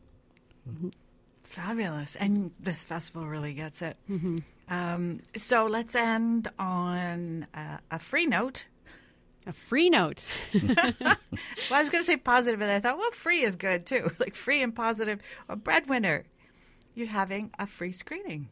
Fabulous. 1.43 2.15
And 2.15 2.51
this 2.59 2.83
festival 2.83 3.25
really 3.27 3.53
gets 3.53 3.81
it. 3.81 3.97
Um, 4.69 5.21
so 5.35 5.65
let's 5.65 5.95
end 5.95 6.49
on 6.59 7.47
uh, 7.53 7.77
a 7.89 7.99
free 7.99 8.25
note. 8.25 8.65
A 9.45 9.53
free 9.53 9.89
note. 9.89 10.25
Well, 11.69 11.79
I 11.79 11.81
was 11.81 11.89
going 11.89 12.01
to 12.01 12.05
say 12.05 12.17
positive, 12.17 12.61
and 12.61 12.71
I 12.71 12.79
thought, 12.79 12.97
well, 12.97 13.11
free 13.11 13.43
is 13.43 13.55
good 13.55 13.85
too. 13.85 14.11
Like 14.19 14.35
free 14.35 14.61
and 14.63 14.75
positive. 14.75 15.19
A 15.49 15.55
breadwinner. 15.55 16.25
You're 16.95 17.07
having 17.07 17.51
a 17.59 17.67
free 17.67 17.91
screening. 17.91 18.49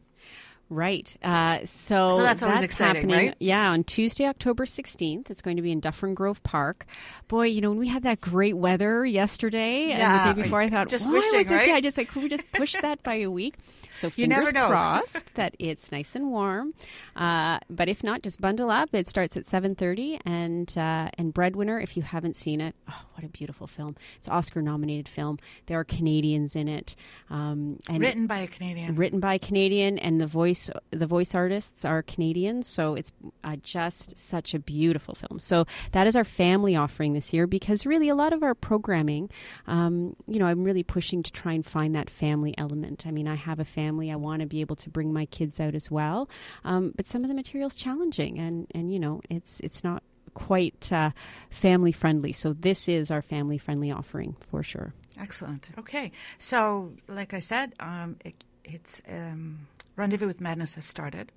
Right. 0.68 1.16
Uh, 1.22 1.60
so, 1.64 2.12
So 2.12 2.22
that's 2.22 2.42
always 2.42 2.62
exciting, 2.62 3.08
happening, 3.08 3.26
right? 3.28 3.36
Yeah, 3.38 3.70
on 3.70 3.84
Tuesday, 3.84 4.26
October 4.26 4.64
16th. 4.64 5.30
It's 5.30 5.40
going 5.40 5.56
to 5.56 5.62
be 5.62 5.70
in 5.70 5.78
Dufferin 5.78 6.14
Grove 6.14 6.42
Park. 6.42 6.86
Boy, 7.28 7.46
you 7.46 7.60
know, 7.60 7.70
when 7.70 7.78
we 7.78 7.86
had 7.88 8.02
that 8.02 8.20
great 8.20 8.56
weather 8.56 9.06
yesterday 9.06 9.92
and 9.92 10.02
the 10.28 10.34
day 10.34 10.42
before, 10.42 10.60
I 10.60 10.68
thought, 10.68 10.88
just 10.88 11.06
why 11.06 11.12
wishing, 11.12 11.38
was 11.38 11.46
this? 11.46 11.56
right? 11.56 11.68
Yeah, 11.68 11.74
I 11.76 11.80
just 11.80 11.96
like, 11.96 12.08
could 12.08 12.22
we 12.24 12.28
just 12.28 12.50
push 12.52 12.74
that 12.82 13.02
by 13.02 13.14
a 13.16 13.30
week? 13.30 13.54
So 13.96 14.10
fingers 14.10 14.50
crossed 14.52 15.24
that 15.36 15.56
it's 15.58 15.90
nice 15.90 16.14
and 16.14 16.28
warm. 16.30 16.74
Uh, 17.16 17.60
but 17.70 17.88
if 17.88 18.04
not, 18.04 18.20
just 18.22 18.38
bundle 18.42 18.70
up. 18.70 18.90
It 18.92 19.08
starts 19.08 19.38
at 19.38 19.44
7.30. 19.46 20.20
And, 20.26 20.68
uh, 20.76 21.08
and 21.16 21.32
Breadwinner, 21.32 21.80
if 21.80 21.96
you 21.96 22.02
haven't 22.02 22.36
seen 22.36 22.60
it, 22.60 22.74
oh, 22.90 23.04
what 23.14 23.24
a 23.24 23.28
beautiful 23.28 23.66
film. 23.66 23.96
It's 24.18 24.28
Oscar-nominated 24.28 25.08
film. 25.08 25.38
There 25.64 25.80
are 25.80 25.84
Canadians 25.84 26.54
in 26.54 26.68
it. 26.68 26.94
Um, 27.30 27.80
and 27.88 28.00
Written 28.00 28.26
by 28.26 28.40
a 28.40 28.46
Canadian. 28.46 28.96
written 28.96 29.18
by 29.18 29.32
a 29.32 29.38
Canadian, 29.38 29.98
and 29.98 30.20
the 30.20 30.26
voice 30.26 30.55
the 30.90 31.06
voice 31.06 31.34
artists 31.34 31.84
are 31.84 32.02
Canadian. 32.02 32.62
So 32.62 32.94
it's 32.94 33.12
uh, 33.44 33.56
just 33.62 34.18
such 34.18 34.54
a 34.54 34.58
beautiful 34.58 35.14
film. 35.14 35.38
So 35.38 35.66
that 35.92 36.06
is 36.06 36.16
our 36.16 36.24
family 36.24 36.76
offering 36.76 37.12
this 37.12 37.32
year 37.32 37.46
because 37.46 37.86
really 37.86 38.08
a 38.08 38.14
lot 38.14 38.32
of 38.32 38.42
our 38.42 38.54
programming, 38.54 39.30
um, 39.66 40.16
you 40.26 40.38
know, 40.38 40.46
I'm 40.46 40.64
really 40.64 40.82
pushing 40.82 41.22
to 41.22 41.32
try 41.32 41.52
and 41.52 41.64
find 41.64 41.94
that 41.94 42.10
family 42.10 42.54
element. 42.58 43.06
I 43.06 43.10
mean, 43.10 43.28
I 43.28 43.34
have 43.34 43.60
a 43.60 43.64
family. 43.64 44.10
I 44.10 44.16
want 44.16 44.40
to 44.40 44.46
be 44.46 44.60
able 44.60 44.76
to 44.76 44.90
bring 44.90 45.12
my 45.12 45.26
kids 45.26 45.60
out 45.60 45.74
as 45.74 45.90
well, 45.90 46.28
um, 46.64 46.92
but 46.96 47.06
some 47.06 47.22
of 47.22 47.28
the 47.28 47.34
material's 47.34 47.74
challenging, 47.74 48.38
and 48.38 48.66
and 48.74 48.92
you 48.92 48.98
know, 48.98 49.20
it's 49.30 49.60
it's 49.60 49.82
not 49.84 50.02
quite 50.34 50.92
uh, 50.92 51.10
family 51.50 51.92
friendly. 51.92 52.32
So 52.32 52.52
this 52.52 52.88
is 52.88 53.10
our 53.10 53.22
family 53.22 53.58
friendly 53.58 53.90
offering 53.90 54.36
for 54.50 54.62
sure. 54.62 54.92
Excellent. 55.18 55.70
Okay. 55.78 56.12
So, 56.38 56.92
like 57.08 57.32
I 57.32 57.38
said, 57.40 57.74
um, 57.80 58.16
it, 58.24 58.34
it's 58.66 59.00
um, 59.08 59.68
Rendezvous 59.96 60.26
with 60.26 60.40
Madness 60.40 60.74
has 60.74 60.84
started, 60.84 61.32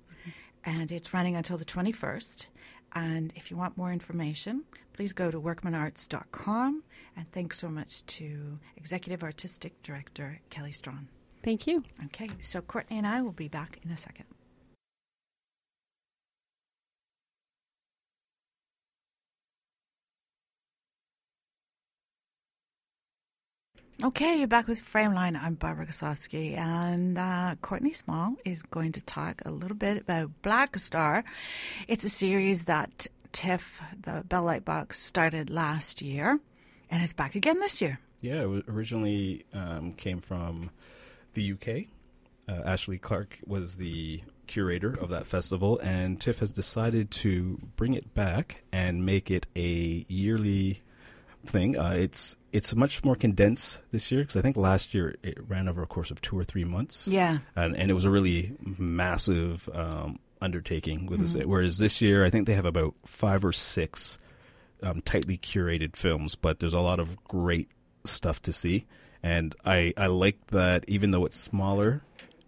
and 0.64 0.92
it's 0.92 1.14
running 1.14 1.36
until 1.36 1.56
the 1.56 1.64
21st. 1.64 2.46
And 2.92 3.32
if 3.36 3.50
you 3.50 3.56
want 3.56 3.76
more 3.76 3.92
information, 3.92 4.64
please 4.92 5.12
go 5.12 5.30
to 5.30 5.40
workmanarts.com. 5.40 6.82
And 7.16 7.32
thanks 7.32 7.58
so 7.58 7.68
much 7.68 8.04
to 8.06 8.58
Executive 8.76 9.22
Artistic 9.22 9.80
Director 9.82 10.40
Kelly 10.50 10.72
Straughan. 10.72 11.06
Thank 11.42 11.66
you. 11.66 11.82
Okay, 12.06 12.28
so 12.40 12.60
Courtney 12.60 12.98
and 12.98 13.06
I 13.06 13.22
will 13.22 13.32
be 13.32 13.48
back 13.48 13.78
in 13.84 13.90
a 13.90 13.96
second. 13.96 14.26
Okay, 24.02 24.38
you're 24.38 24.48
back 24.48 24.66
with 24.66 24.80
Frameline. 24.82 25.38
I'm 25.38 25.56
Barbara 25.56 25.84
Koslowski, 25.84 26.56
and 26.56 27.18
uh, 27.18 27.56
Courtney 27.60 27.92
Small 27.92 28.34
is 28.46 28.62
going 28.62 28.92
to 28.92 29.02
talk 29.02 29.42
a 29.44 29.50
little 29.50 29.76
bit 29.76 29.98
about 29.98 30.30
Black 30.40 30.78
Star. 30.78 31.22
It's 31.86 32.02
a 32.04 32.08
series 32.08 32.64
that 32.64 33.06
TIFF, 33.32 33.82
the 34.02 34.22
Bell 34.26 34.44
Light 34.44 34.64
Box, 34.64 34.98
started 34.98 35.50
last 35.50 36.00
year, 36.00 36.40
and 36.90 37.02
it's 37.02 37.12
back 37.12 37.34
again 37.34 37.60
this 37.60 37.82
year. 37.82 38.00
Yeah, 38.22 38.48
it 38.48 38.64
originally 38.68 39.44
um, 39.52 39.92
came 39.92 40.22
from 40.22 40.70
the 41.34 41.52
UK. 41.52 41.84
Uh, 42.48 42.62
Ashley 42.64 42.96
Clark 42.96 43.36
was 43.46 43.76
the 43.76 44.22
curator 44.46 44.94
of 44.94 45.10
that 45.10 45.26
festival, 45.26 45.78
and 45.80 46.18
TIFF 46.18 46.38
has 46.38 46.52
decided 46.52 47.10
to 47.10 47.58
bring 47.76 47.92
it 47.92 48.14
back 48.14 48.62
and 48.72 49.04
make 49.04 49.30
it 49.30 49.46
a 49.54 50.06
yearly 50.08 50.80
thing. 51.46 51.78
Uh, 51.78 51.94
it's 51.98 52.36
it's 52.52 52.74
much 52.74 53.04
more 53.04 53.14
condensed 53.14 53.80
this 53.92 54.10
year 54.10 54.22
because 54.22 54.36
I 54.36 54.42
think 54.42 54.56
last 54.56 54.92
year 54.94 55.14
it 55.22 55.38
ran 55.48 55.68
over 55.68 55.82
a 55.82 55.86
course 55.86 56.10
of 56.10 56.20
two 56.20 56.36
or 56.38 56.42
three 56.44 56.64
months 56.64 57.06
Yeah. 57.06 57.38
and, 57.54 57.76
and 57.76 57.90
it 57.90 57.94
was 57.94 58.04
a 58.04 58.10
really 58.10 58.52
massive 58.60 59.68
um, 59.72 60.18
undertaking 60.42 61.06
with 61.06 61.20
this. 61.20 61.34
Whereas 61.46 61.78
this 61.78 62.00
year, 62.00 62.24
I 62.24 62.30
think 62.30 62.46
they 62.46 62.54
have 62.54 62.64
about 62.66 62.94
five 63.06 63.44
or 63.44 63.52
six 63.52 64.18
um, 64.82 65.00
tightly 65.02 65.36
curated 65.38 65.94
films, 65.96 66.34
but 66.34 66.58
there's 66.58 66.74
a 66.74 66.80
lot 66.80 66.98
of 66.98 67.22
great 67.24 67.68
stuff 68.04 68.42
to 68.42 68.52
see. 68.52 68.86
And 69.22 69.54
I 69.64 69.92
I 69.96 70.06
like 70.06 70.46
that 70.48 70.84
even 70.88 71.10
though 71.10 71.26
it's 71.26 71.36
smaller, 71.38 72.02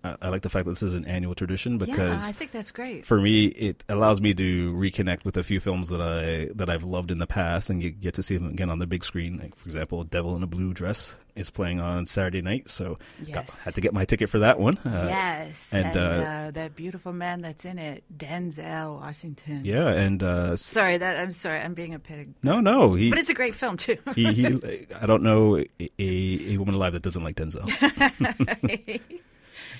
I, 0.04 0.16
I 0.22 0.28
like 0.28 0.42
the 0.42 0.48
fact 0.50 0.64
that 0.66 0.72
this 0.72 0.82
is 0.82 0.94
an 0.94 1.04
annual 1.04 1.34
tradition 1.34 1.78
because 1.78 1.96
yeah, 1.96 2.28
I 2.28 2.32
think 2.32 2.50
that's 2.50 2.70
great. 2.70 3.06
for 3.06 3.20
me, 3.20 3.46
it 3.46 3.84
allows 3.88 4.20
me 4.20 4.34
to 4.34 4.72
reconnect 4.74 5.24
with 5.24 5.36
a 5.36 5.42
few 5.42 5.60
films 5.60 5.88
that 5.88 6.00
I 6.00 6.48
that 6.54 6.68
I've 6.68 6.84
loved 6.84 7.10
in 7.10 7.18
the 7.18 7.26
past 7.26 7.70
and 7.70 7.80
get, 7.80 8.00
get 8.00 8.14
to 8.14 8.22
see 8.22 8.36
them 8.36 8.48
again 8.48 8.70
on 8.70 8.78
the 8.78 8.86
big 8.86 9.04
screen. 9.04 9.38
Like 9.38 9.56
for 9.56 9.68
example, 9.68 10.02
Devil 10.04 10.36
in 10.36 10.42
a 10.42 10.46
Blue 10.46 10.72
Dress 10.74 11.16
is 11.34 11.48
playing 11.48 11.80
on 11.80 12.04
Saturday 12.04 12.42
night, 12.42 12.68
so 12.68 12.98
got- 13.32 13.48
had 13.50 13.74
to 13.74 13.80
get 13.80 13.94
my 13.94 14.04
ticket 14.04 14.28
for 14.28 14.40
that 14.40 14.58
one. 14.58 14.76
Uh, 14.78 15.06
yes, 15.08 15.70
and, 15.72 15.86
and, 15.86 15.96
uh, 15.96 16.00
uh, 16.00 16.50
that 16.50 16.76
beautiful 16.76 17.12
man 17.12 17.40
that's 17.40 17.64
in 17.64 17.78
it, 17.78 18.04
Denzel 18.14 19.00
Washington. 19.00 19.62
Yeah, 19.64 19.88
and 19.88 20.22
uh, 20.22 20.56
Sorry, 20.56 20.98
that 20.98 21.16
I'm 21.16 21.32
sorry, 21.32 21.60
I'm 21.60 21.74
being 21.74 21.94
a 21.94 21.98
pig, 21.98 22.34
no, 22.42 22.60
no, 22.60 22.94
he 22.94 23.08
but 23.08 23.18
it's 23.18 23.30
a 23.30 23.34
great 23.34 23.54
film 23.54 23.76
too. 23.76 23.96
he, 24.14 24.32
he 24.32 24.86
I 25.00 25.06
don't 25.06 25.22
know 25.22 25.56
a, 25.56 25.88
a 25.98 26.56
woman 26.58 26.74
alive 26.74 26.92
that 26.92 27.02
doesn't 27.02 27.24
like 27.24 27.36
Denzel. 27.36 27.70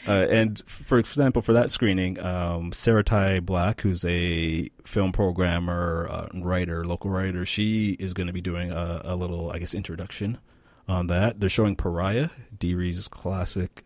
Uh, 0.07 0.27
and 0.31 0.63
for 0.67 0.99
example, 0.99 1.41
for 1.43 1.53
that 1.53 1.71
screening, 1.71 2.19
um, 2.21 2.73
Sarah-Tai 2.73 3.41
Black, 3.41 3.81
who's 3.83 4.05
a 4.05 4.69
film 4.85 5.13
programmer, 5.13 6.09
uh, 6.11 6.29
writer, 6.35 6.85
local 6.85 7.11
writer, 7.11 7.47
she 7.47 7.91
is 8.01 8.13
going 8.13 8.27
to 8.27 8.33
be 8.33 8.41
doing 8.41 8.73
a, 8.73 9.01
a 9.05 9.15
little, 9.17 9.51
I 9.53 9.59
guess, 9.59 9.75
introduction 9.75 10.39
on 10.89 11.07
that. 11.07 11.39
They're 11.41 11.49
showing 11.49 11.77
Pariah, 11.77 12.31
Dee 12.59 12.75
Rees' 12.75 13.07
classic, 13.09 13.85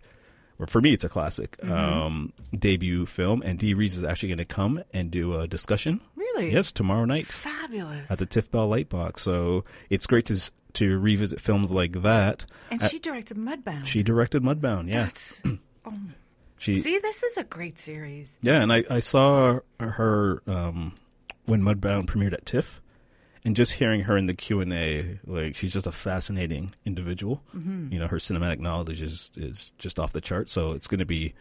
or 0.59 0.67
for 0.67 0.81
me, 0.81 0.95
it's 0.95 1.05
a 1.05 1.09
classic 1.11 1.63
um, 1.63 2.33
debut 2.59 3.05
film, 3.05 3.43
and 3.43 3.59
Dee 3.59 3.75
Rees 3.75 3.97
is 3.97 4.03
actually 4.05 4.31
going 4.31 4.39
to 4.39 4.45
come 4.47 4.83
and 4.95 5.11
do 5.11 5.39
a 5.39 5.47
discussion. 5.47 6.01
really? 6.17 6.51
Yes, 6.53 6.73
tomorrow 6.73 7.05
night 7.05 7.27
Fabulous. 7.27 8.11
at 8.11 8.19
the 8.19 8.25
Tiff 8.27 8.51
Bell 8.51 8.69
Lightbox. 8.69 9.19
So 9.19 9.65
it's 9.91 10.07
great 10.07 10.25
to 10.27 10.35
s- 10.35 10.51
to 10.75 10.99
revisit 10.99 11.41
films 11.41 11.73
like 11.73 11.93
that. 12.03 12.45
and 12.71 12.81
she 12.83 12.99
directed 12.99 13.37
Mudbound. 13.39 13.85
She 13.87 14.03
directed 14.03 14.43
Mudbound. 14.43 14.89
Yeah, 14.89 15.05
That's, 15.05 15.43
oh, 15.87 15.95
she 16.59 16.77
see, 16.77 16.99
this 16.99 17.23
is 17.23 17.37
a 17.37 17.45
great 17.45 17.79
series. 17.79 18.39
Yeah, 18.43 18.61
and 18.61 18.73
I, 18.73 18.85
I 18.91 18.99
saw 19.01 19.61
her 19.79 20.43
um, 20.47 20.95
when 21.45 21.63
Mudbound 21.63 22.07
premiered 22.07 22.33
at 22.33 22.47
TIFF, 22.47 22.81
and 23.45 23.55
just 23.55 23.75
hearing 23.75 24.01
her 24.03 24.17
in 24.17 24.27
the 24.27 24.35
Q 24.35 24.61
and 24.61 24.73
A, 24.73 25.21
like 25.25 25.55
she's 25.55 25.73
just 25.73 25.87
a 25.87 25.93
fascinating 25.93 26.75
individual. 26.85 27.43
Mm-hmm. 27.55 27.93
You 27.93 28.01
know, 28.01 28.09
her 28.09 28.17
cinematic 28.17 28.59
knowledge 28.59 29.01
is 29.01 29.31
is 29.37 29.73
just 29.79 30.01
off 30.01 30.13
the 30.13 30.21
chart. 30.21 30.51
So 30.51 30.73
it's 30.73 30.89
going 30.89 30.99
to 30.99 31.07
be 31.07 31.35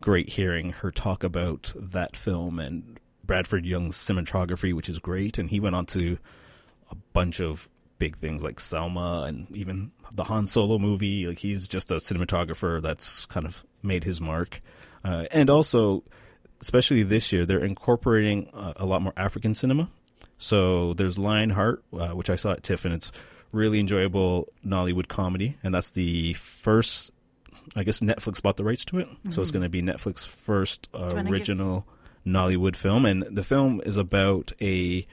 great 0.00 0.28
hearing 0.28 0.70
her 0.70 0.92
talk 0.92 1.24
about 1.24 1.72
that 1.74 2.14
film 2.14 2.60
and 2.60 3.00
Bradford 3.24 3.66
Young's 3.66 3.96
cinematography, 3.96 4.72
which 4.72 4.88
is 4.88 5.00
great. 5.00 5.38
And 5.38 5.50
he 5.50 5.58
went 5.58 5.74
on 5.74 5.86
to 5.86 6.18
a 6.90 6.94
bunch 7.12 7.40
of 7.40 7.68
big 7.98 8.16
things 8.18 8.42
like 8.42 8.60
Selma 8.60 9.24
and 9.26 9.46
even 9.56 9.90
the 10.14 10.24
Han 10.24 10.46
Solo 10.46 10.78
movie. 10.78 11.26
Like 11.26 11.38
he's 11.38 11.66
just 11.66 11.90
a 11.90 11.96
cinematographer 11.96 12.80
that's 12.80 13.26
kind 13.26 13.46
of 13.46 13.64
made 13.82 14.04
his 14.04 14.20
mark. 14.20 14.60
Uh, 15.04 15.24
and 15.30 15.50
also, 15.50 16.02
especially 16.60 17.02
this 17.02 17.32
year, 17.32 17.46
they're 17.46 17.64
incorporating 17.64 18.50
uh, 18.54 18.74
a 18.76 18.86
lot 18.86 19.02
more 19.02 19.12
African 19.16 19.54
cinema. 19.54 19.88
So 20.38 20.94
there's 20.94 21.18
Lionheart, 21.18 21.82
uh, 21.92 22.08
which 22.08 22.30
I 22.30 22.36
saw 22.36 22.52
at 22.52 22.62
TIFF, 22.62 22.84
and 22.84 22.94
it's 22.94 23.10
really 23.52 23.80
enjoyable 23.80 24.48
Nollywood 24.64 25.08
comedy, 25.08 25.56
and 25.62 25.74
that's 25.74 25.90
the 25.90 26.34
first. 26.34 27.10
I 27.76 27.82
guess 27.82 28.00
Netflix 28.00 28.40
bought 28.40 28.56
the 28.56 28.64
rights 28.64 28.84
to 28.86 28.98
it, 29.00 29.08
so 29.30 29.42
it's 29.42 29.50
going 29.50 29.62
to 29.64 29.68
be 29.68 29.82
Netflix' 29.82 30.26
first 30.26 30.88
uh, 30.94 30.98
wanna 30.98 31.24
give- 31.24 31.32
original 31.32 31.86
Nollywood 32.26 32.76
film, 32.76 33.04
and 33.04 33.24
the 33.30 33.42
film 33.42 33.82
is 33.84 33.96
about 33.96 34.52
a 34.60 35.06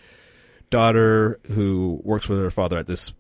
daughter 0.70 1.40
who 1.52 2.02
works 2.04 2.28
with 2.28 2.40
her 2.40 2.52
father 2.52 2.78
at 2.78 2.88
this 2.88 3.14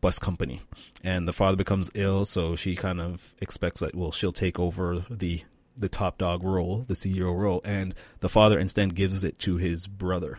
bus 0.00 0.18
company. 0.18 0.60
And 1.02 1.26
the 1.26 1.32
father 1.32 1.56
becomes 1.56 1.90
ill 1.94 2.24
so 2.24 2.54
she 2.54 2.76
kind 2.76 3.00
of 3.00 3.34
expects 3.40 3.80
that 3.80 3.94
well 3.94 4.12
she'll 4.12 4.32
take 4.32 4.58
over 4.58 5.04
the 5.10 5.42
the 5.76 5.88
top 5.88 6.18
dog 6.18 6.44
role 6.44 6.84
the 6.86 6.94
ceo 6.94 7.34
role 7.34 7.62
and 7.64 7.94
the 8.20 8.28
father 8.28 8.58
instead 8.58 8.94
gives 8.94 9.24
it 9.24 9.38
to 9.40 9.56
his 9.56 9.86
brother. 9.86 10.38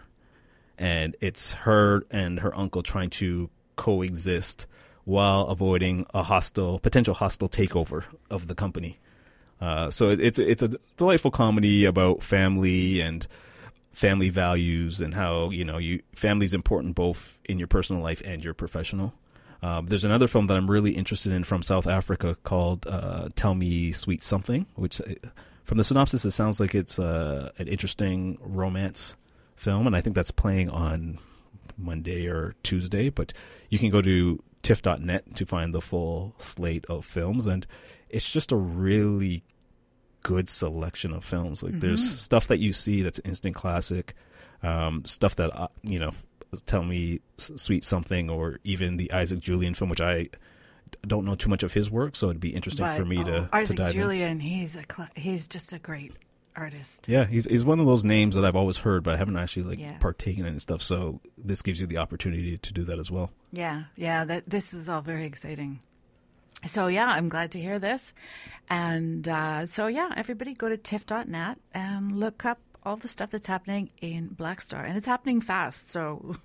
And 0.77 1.15
it's 1.21 1.53
her 1.53 2.03
and 2.09 2.39
her 2.39 2.55
uncle 2.57 2.83
trying 2.83 3.09
to 3.11 3.49
coexist 3.75 4.65
while 5.05 5.47
avoiding 5.47 6.05
a 6.13 6.23
hostile 6.23 6.79
potential 6.79 7.13
hostile 7.13 7.49
takeover 7.49 8.03
of 8.29 8.47
the 8.47 8.55
company. 8.55 8.99
Uh, 9.59 9.91
so 9.91 10.09
it, 10.09 10.19
it's 10.19 10.39
it's 10.39 10.63
a 10.63 10.71
delightful 10.97 11.31
comedy 11.31 11.85
about 11.85 12.23
family 12.23 13.01
and 13.01 13.27
family 13.93 14.29
values 14.29 14.99
and 14.99 15.13
how 15.13 15.51
you 15.51 15.63
know 15.63 15.77
you 15.77 16.01
family's 16.15 16.53
important 16.53 16.95
both 16.95 17.39
in 17.45 17.59
your 17.59 17.67
personal 17.67 18.01
life 18.01 18.21
and 18.25 18.43
your 18.43 18.53
professional. 18.53 19.13
Um, 19.61 19.85
there's 19.85 20.03
another 20.03 20.27
film 20.27 20.47
that 20.47 20.57
I'm 20.57 20.69
really 20.69 20.91
interested 20.91 21.31
in 21.31 21.45
from 21.45 21.63
South 21.63 21.87
Africa 21.87 22.35
called 22.43 22.85
uh, 22.85 23.29
"Tell 23.35 23.55
Me 23.55 23.93
Sweet 23.93 24.23
Something," 24.23 24.65
which, 24.75 24.99
uh, 24.99 25.13
from 25.63 25.77
the 25.77 25.85
synopsis, 25.85 26.25
it 26.25 26.31
sounds 26.31 26.59
like 26.59 26.75
it's 26.75 26.99
uh, 26.99 27.51
an 27.57 27.69
interesting 27.69 28.37
romance 28.41 29.15
film, 29.55 29.87
and 29.87 29.95
I 29.95 30.01
think 30.01 30.15
that's 30.15 30.31
playing 30.31 30.69
on 30.69 31.19
Monday 31.77 32.27
or 32.27 32.55
Tuesday. 32.63 33.09
But 33.09 33.31
you 33.69 33.79
can 33.79 33.89
go 33.89 34.01
to 34.01 34.43
tiff.net 34.63 35.35
to 35.35 35.45
find 35.45 35.73
the 35.73 35.81
full 35.81 36.35
slate 36.39 36.85
of 36.89 37.05
films, 37.05 37.47
and 37.47 37.65
it's 38.09 38.29
just 38.29 38.51
a 38.51 38.57
really 38.57 39.43
good 40.23 40.49
selection 40.49 41.13
of 41.13 41.23
films. 41.23 41.61
Like 41.63 41.79
there's 41.79 42.19
stuff 42.19 42.47
that 42.47 42.59
you 42.59 42.73
see 42.73 43.01
that's 43.01 43.19
instant 43.23 43.55
classic, 43.55 44.13
um, 44.63 45.03
stuff 45.05 45.35
that 45.35 45.51
uh, 45.57 45.67
you 45.83 45.99
know 45.99 46.11
tell 46.65 46.83
me 46.83 47.19
sweet 47.37 47.83
something, 47.83 48.29
or 48.29 48.59
even 48.63 48.97
the 48.97 49.11
Isaac 49.11 49.39
Julien 49.39 49.73
film, 49.73 49.89
which 49.89 50.01
I 50.01 50.29
don't 51.07 51.25
know 51.25 51.35
too 51.35 51.49
much 51.49 51.63
of 51.63 51.73
his 51.73 51.89
work, 51.91 52.15
so 52.15 52.29
it'd 52.29 52.39
be 52.39 52.53
interesting 52.55 52.85
But, 52.85 52.95
for 52.95 53.05
me 53.05 53.23
to, 53.23 53.35
oh, 53.37 53.45
to 53.45 53.49
Isaac 53.55 53.79
in. 53.79 53.89
Julien, 53.89 54.39
he's 54.39 54.75
a 54.75 54.83
cl- 54.89 55.09
he's 55.15 55.47
just 55.47 55.73
a 55.73 55.79
great 55.79 56.13
artist. 56.55 57.07
Yeah, 57.09 57.25
he's 57.25 57.45
he's 57.45 57.65
one 57.65 57.79
of 57.79 57.87
those 57.87 58.03
names 58.05 58.35
that 58.35 58.45
I've 58.45 58.55
always 58.55 58.77
heard, 58.77 59.03
but 59.03 59.15
I 59.15 59.17
haven't 59.17 59.37
actually 59.37 59.63
like 59.63 59.79
Yeah. 59.79 59.97
partaken 59.97 60.45
in 60.45 60.59
stuff. 60.59 60.83
So 60.83 61.19
this 61.37 61.61
gives 61.63 61.79
you 61.81 61.87
the 61.87 61.97
opportunity 61.97 62.57
to 62.59 62.73
do 62.73 62.83
that 62.85 62.99
as 62.99 63.09
well. 63.09 63.31
Yeah, 63.51 63.83
yeah, 63.95 64.23
that 64.25 64.47
this 64.49 64.73
is 64.73 64.87
all 64.87 65.01
very 65.01 65.25
exciting. 65.25 65.79
So 66.65 66.87
yeah, 66.87 67.07
I'm 67.07 67.29
glad 67.29 67.51
to 67.51 67.59
hear 67.59 67.79
this. 67.79 68.13
And 68.69 69.27
uh, 69.27 69.65
so 69.65 69.87
yeah, 69.87 70.11
everybody 70.15 70.53
go 70.53 70.69
to 70.69 70.77
tiff.net 70.77 71.57
and 71.73 72.11
look 72.11 72.45
up 72.45 72.59
all 72.83 72.95
the 72.97 73.07
stuff 73.07 73.31
that's 73.31 73.47
happening 73.47 73.89
in 74.01 74.27
Black 74.29 74.59
Star, 74.61 74.83
and 74.83 74.97
it's 74.97 75.07
happening 75.07 75.41
fast. 75.41 75.89
So 75.91 76.35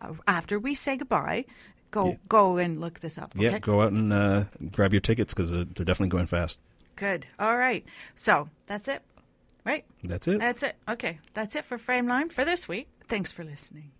uh, 0.00 0.12
after 0.26 0.58
we 0.58 0.74
say 0.74 0.96
goodbye, 0.96 1.44
go 1.90 2.10
Yeah. 2.10 2.16
go 2.28 2.56
and 2.58 2.80
look 2.80 3.00
this 3.00 3.18
up. 3.18 3.34
Okay? 3.36 3.44
Yeah, 3.50 3.58
go 3.58 3.82
out 3.82 3.92
and 3.92 4.12
uh, 4.12 4.44
grab 4.72 4.92
your 4.92 5.00
tickets 5.00 5.32
because 5.34 5.50
they're, 5.52 5.64
they're 5.64 5.84
definitely 5.84 6.10
going 6.10 6.26
fast. 6.26 6.58
Good. 6.96 7.26
All 7.38 7.56
right. 7.56 7.84
So 8.14 8.48
that's 8.66 8.86
it. 8.88 9.02
Right. 9.64 9.84
That's 10.02 10.28
it. 10.28 10.38
That's 10.40 10.62
it. 10.62 10.76
Okay. 10.88 11.18
That's 11.32 11.56
it 11.56 11.64
for 11.64 11.78
Frame 11.78 12.06
Line 12.06 12.28
for 12.28 12.44
this 12.44 12.68
week. 12.68 12.88
Thanks 13.08 13.32
for 13.32 13.42
listening. 13.44 13.90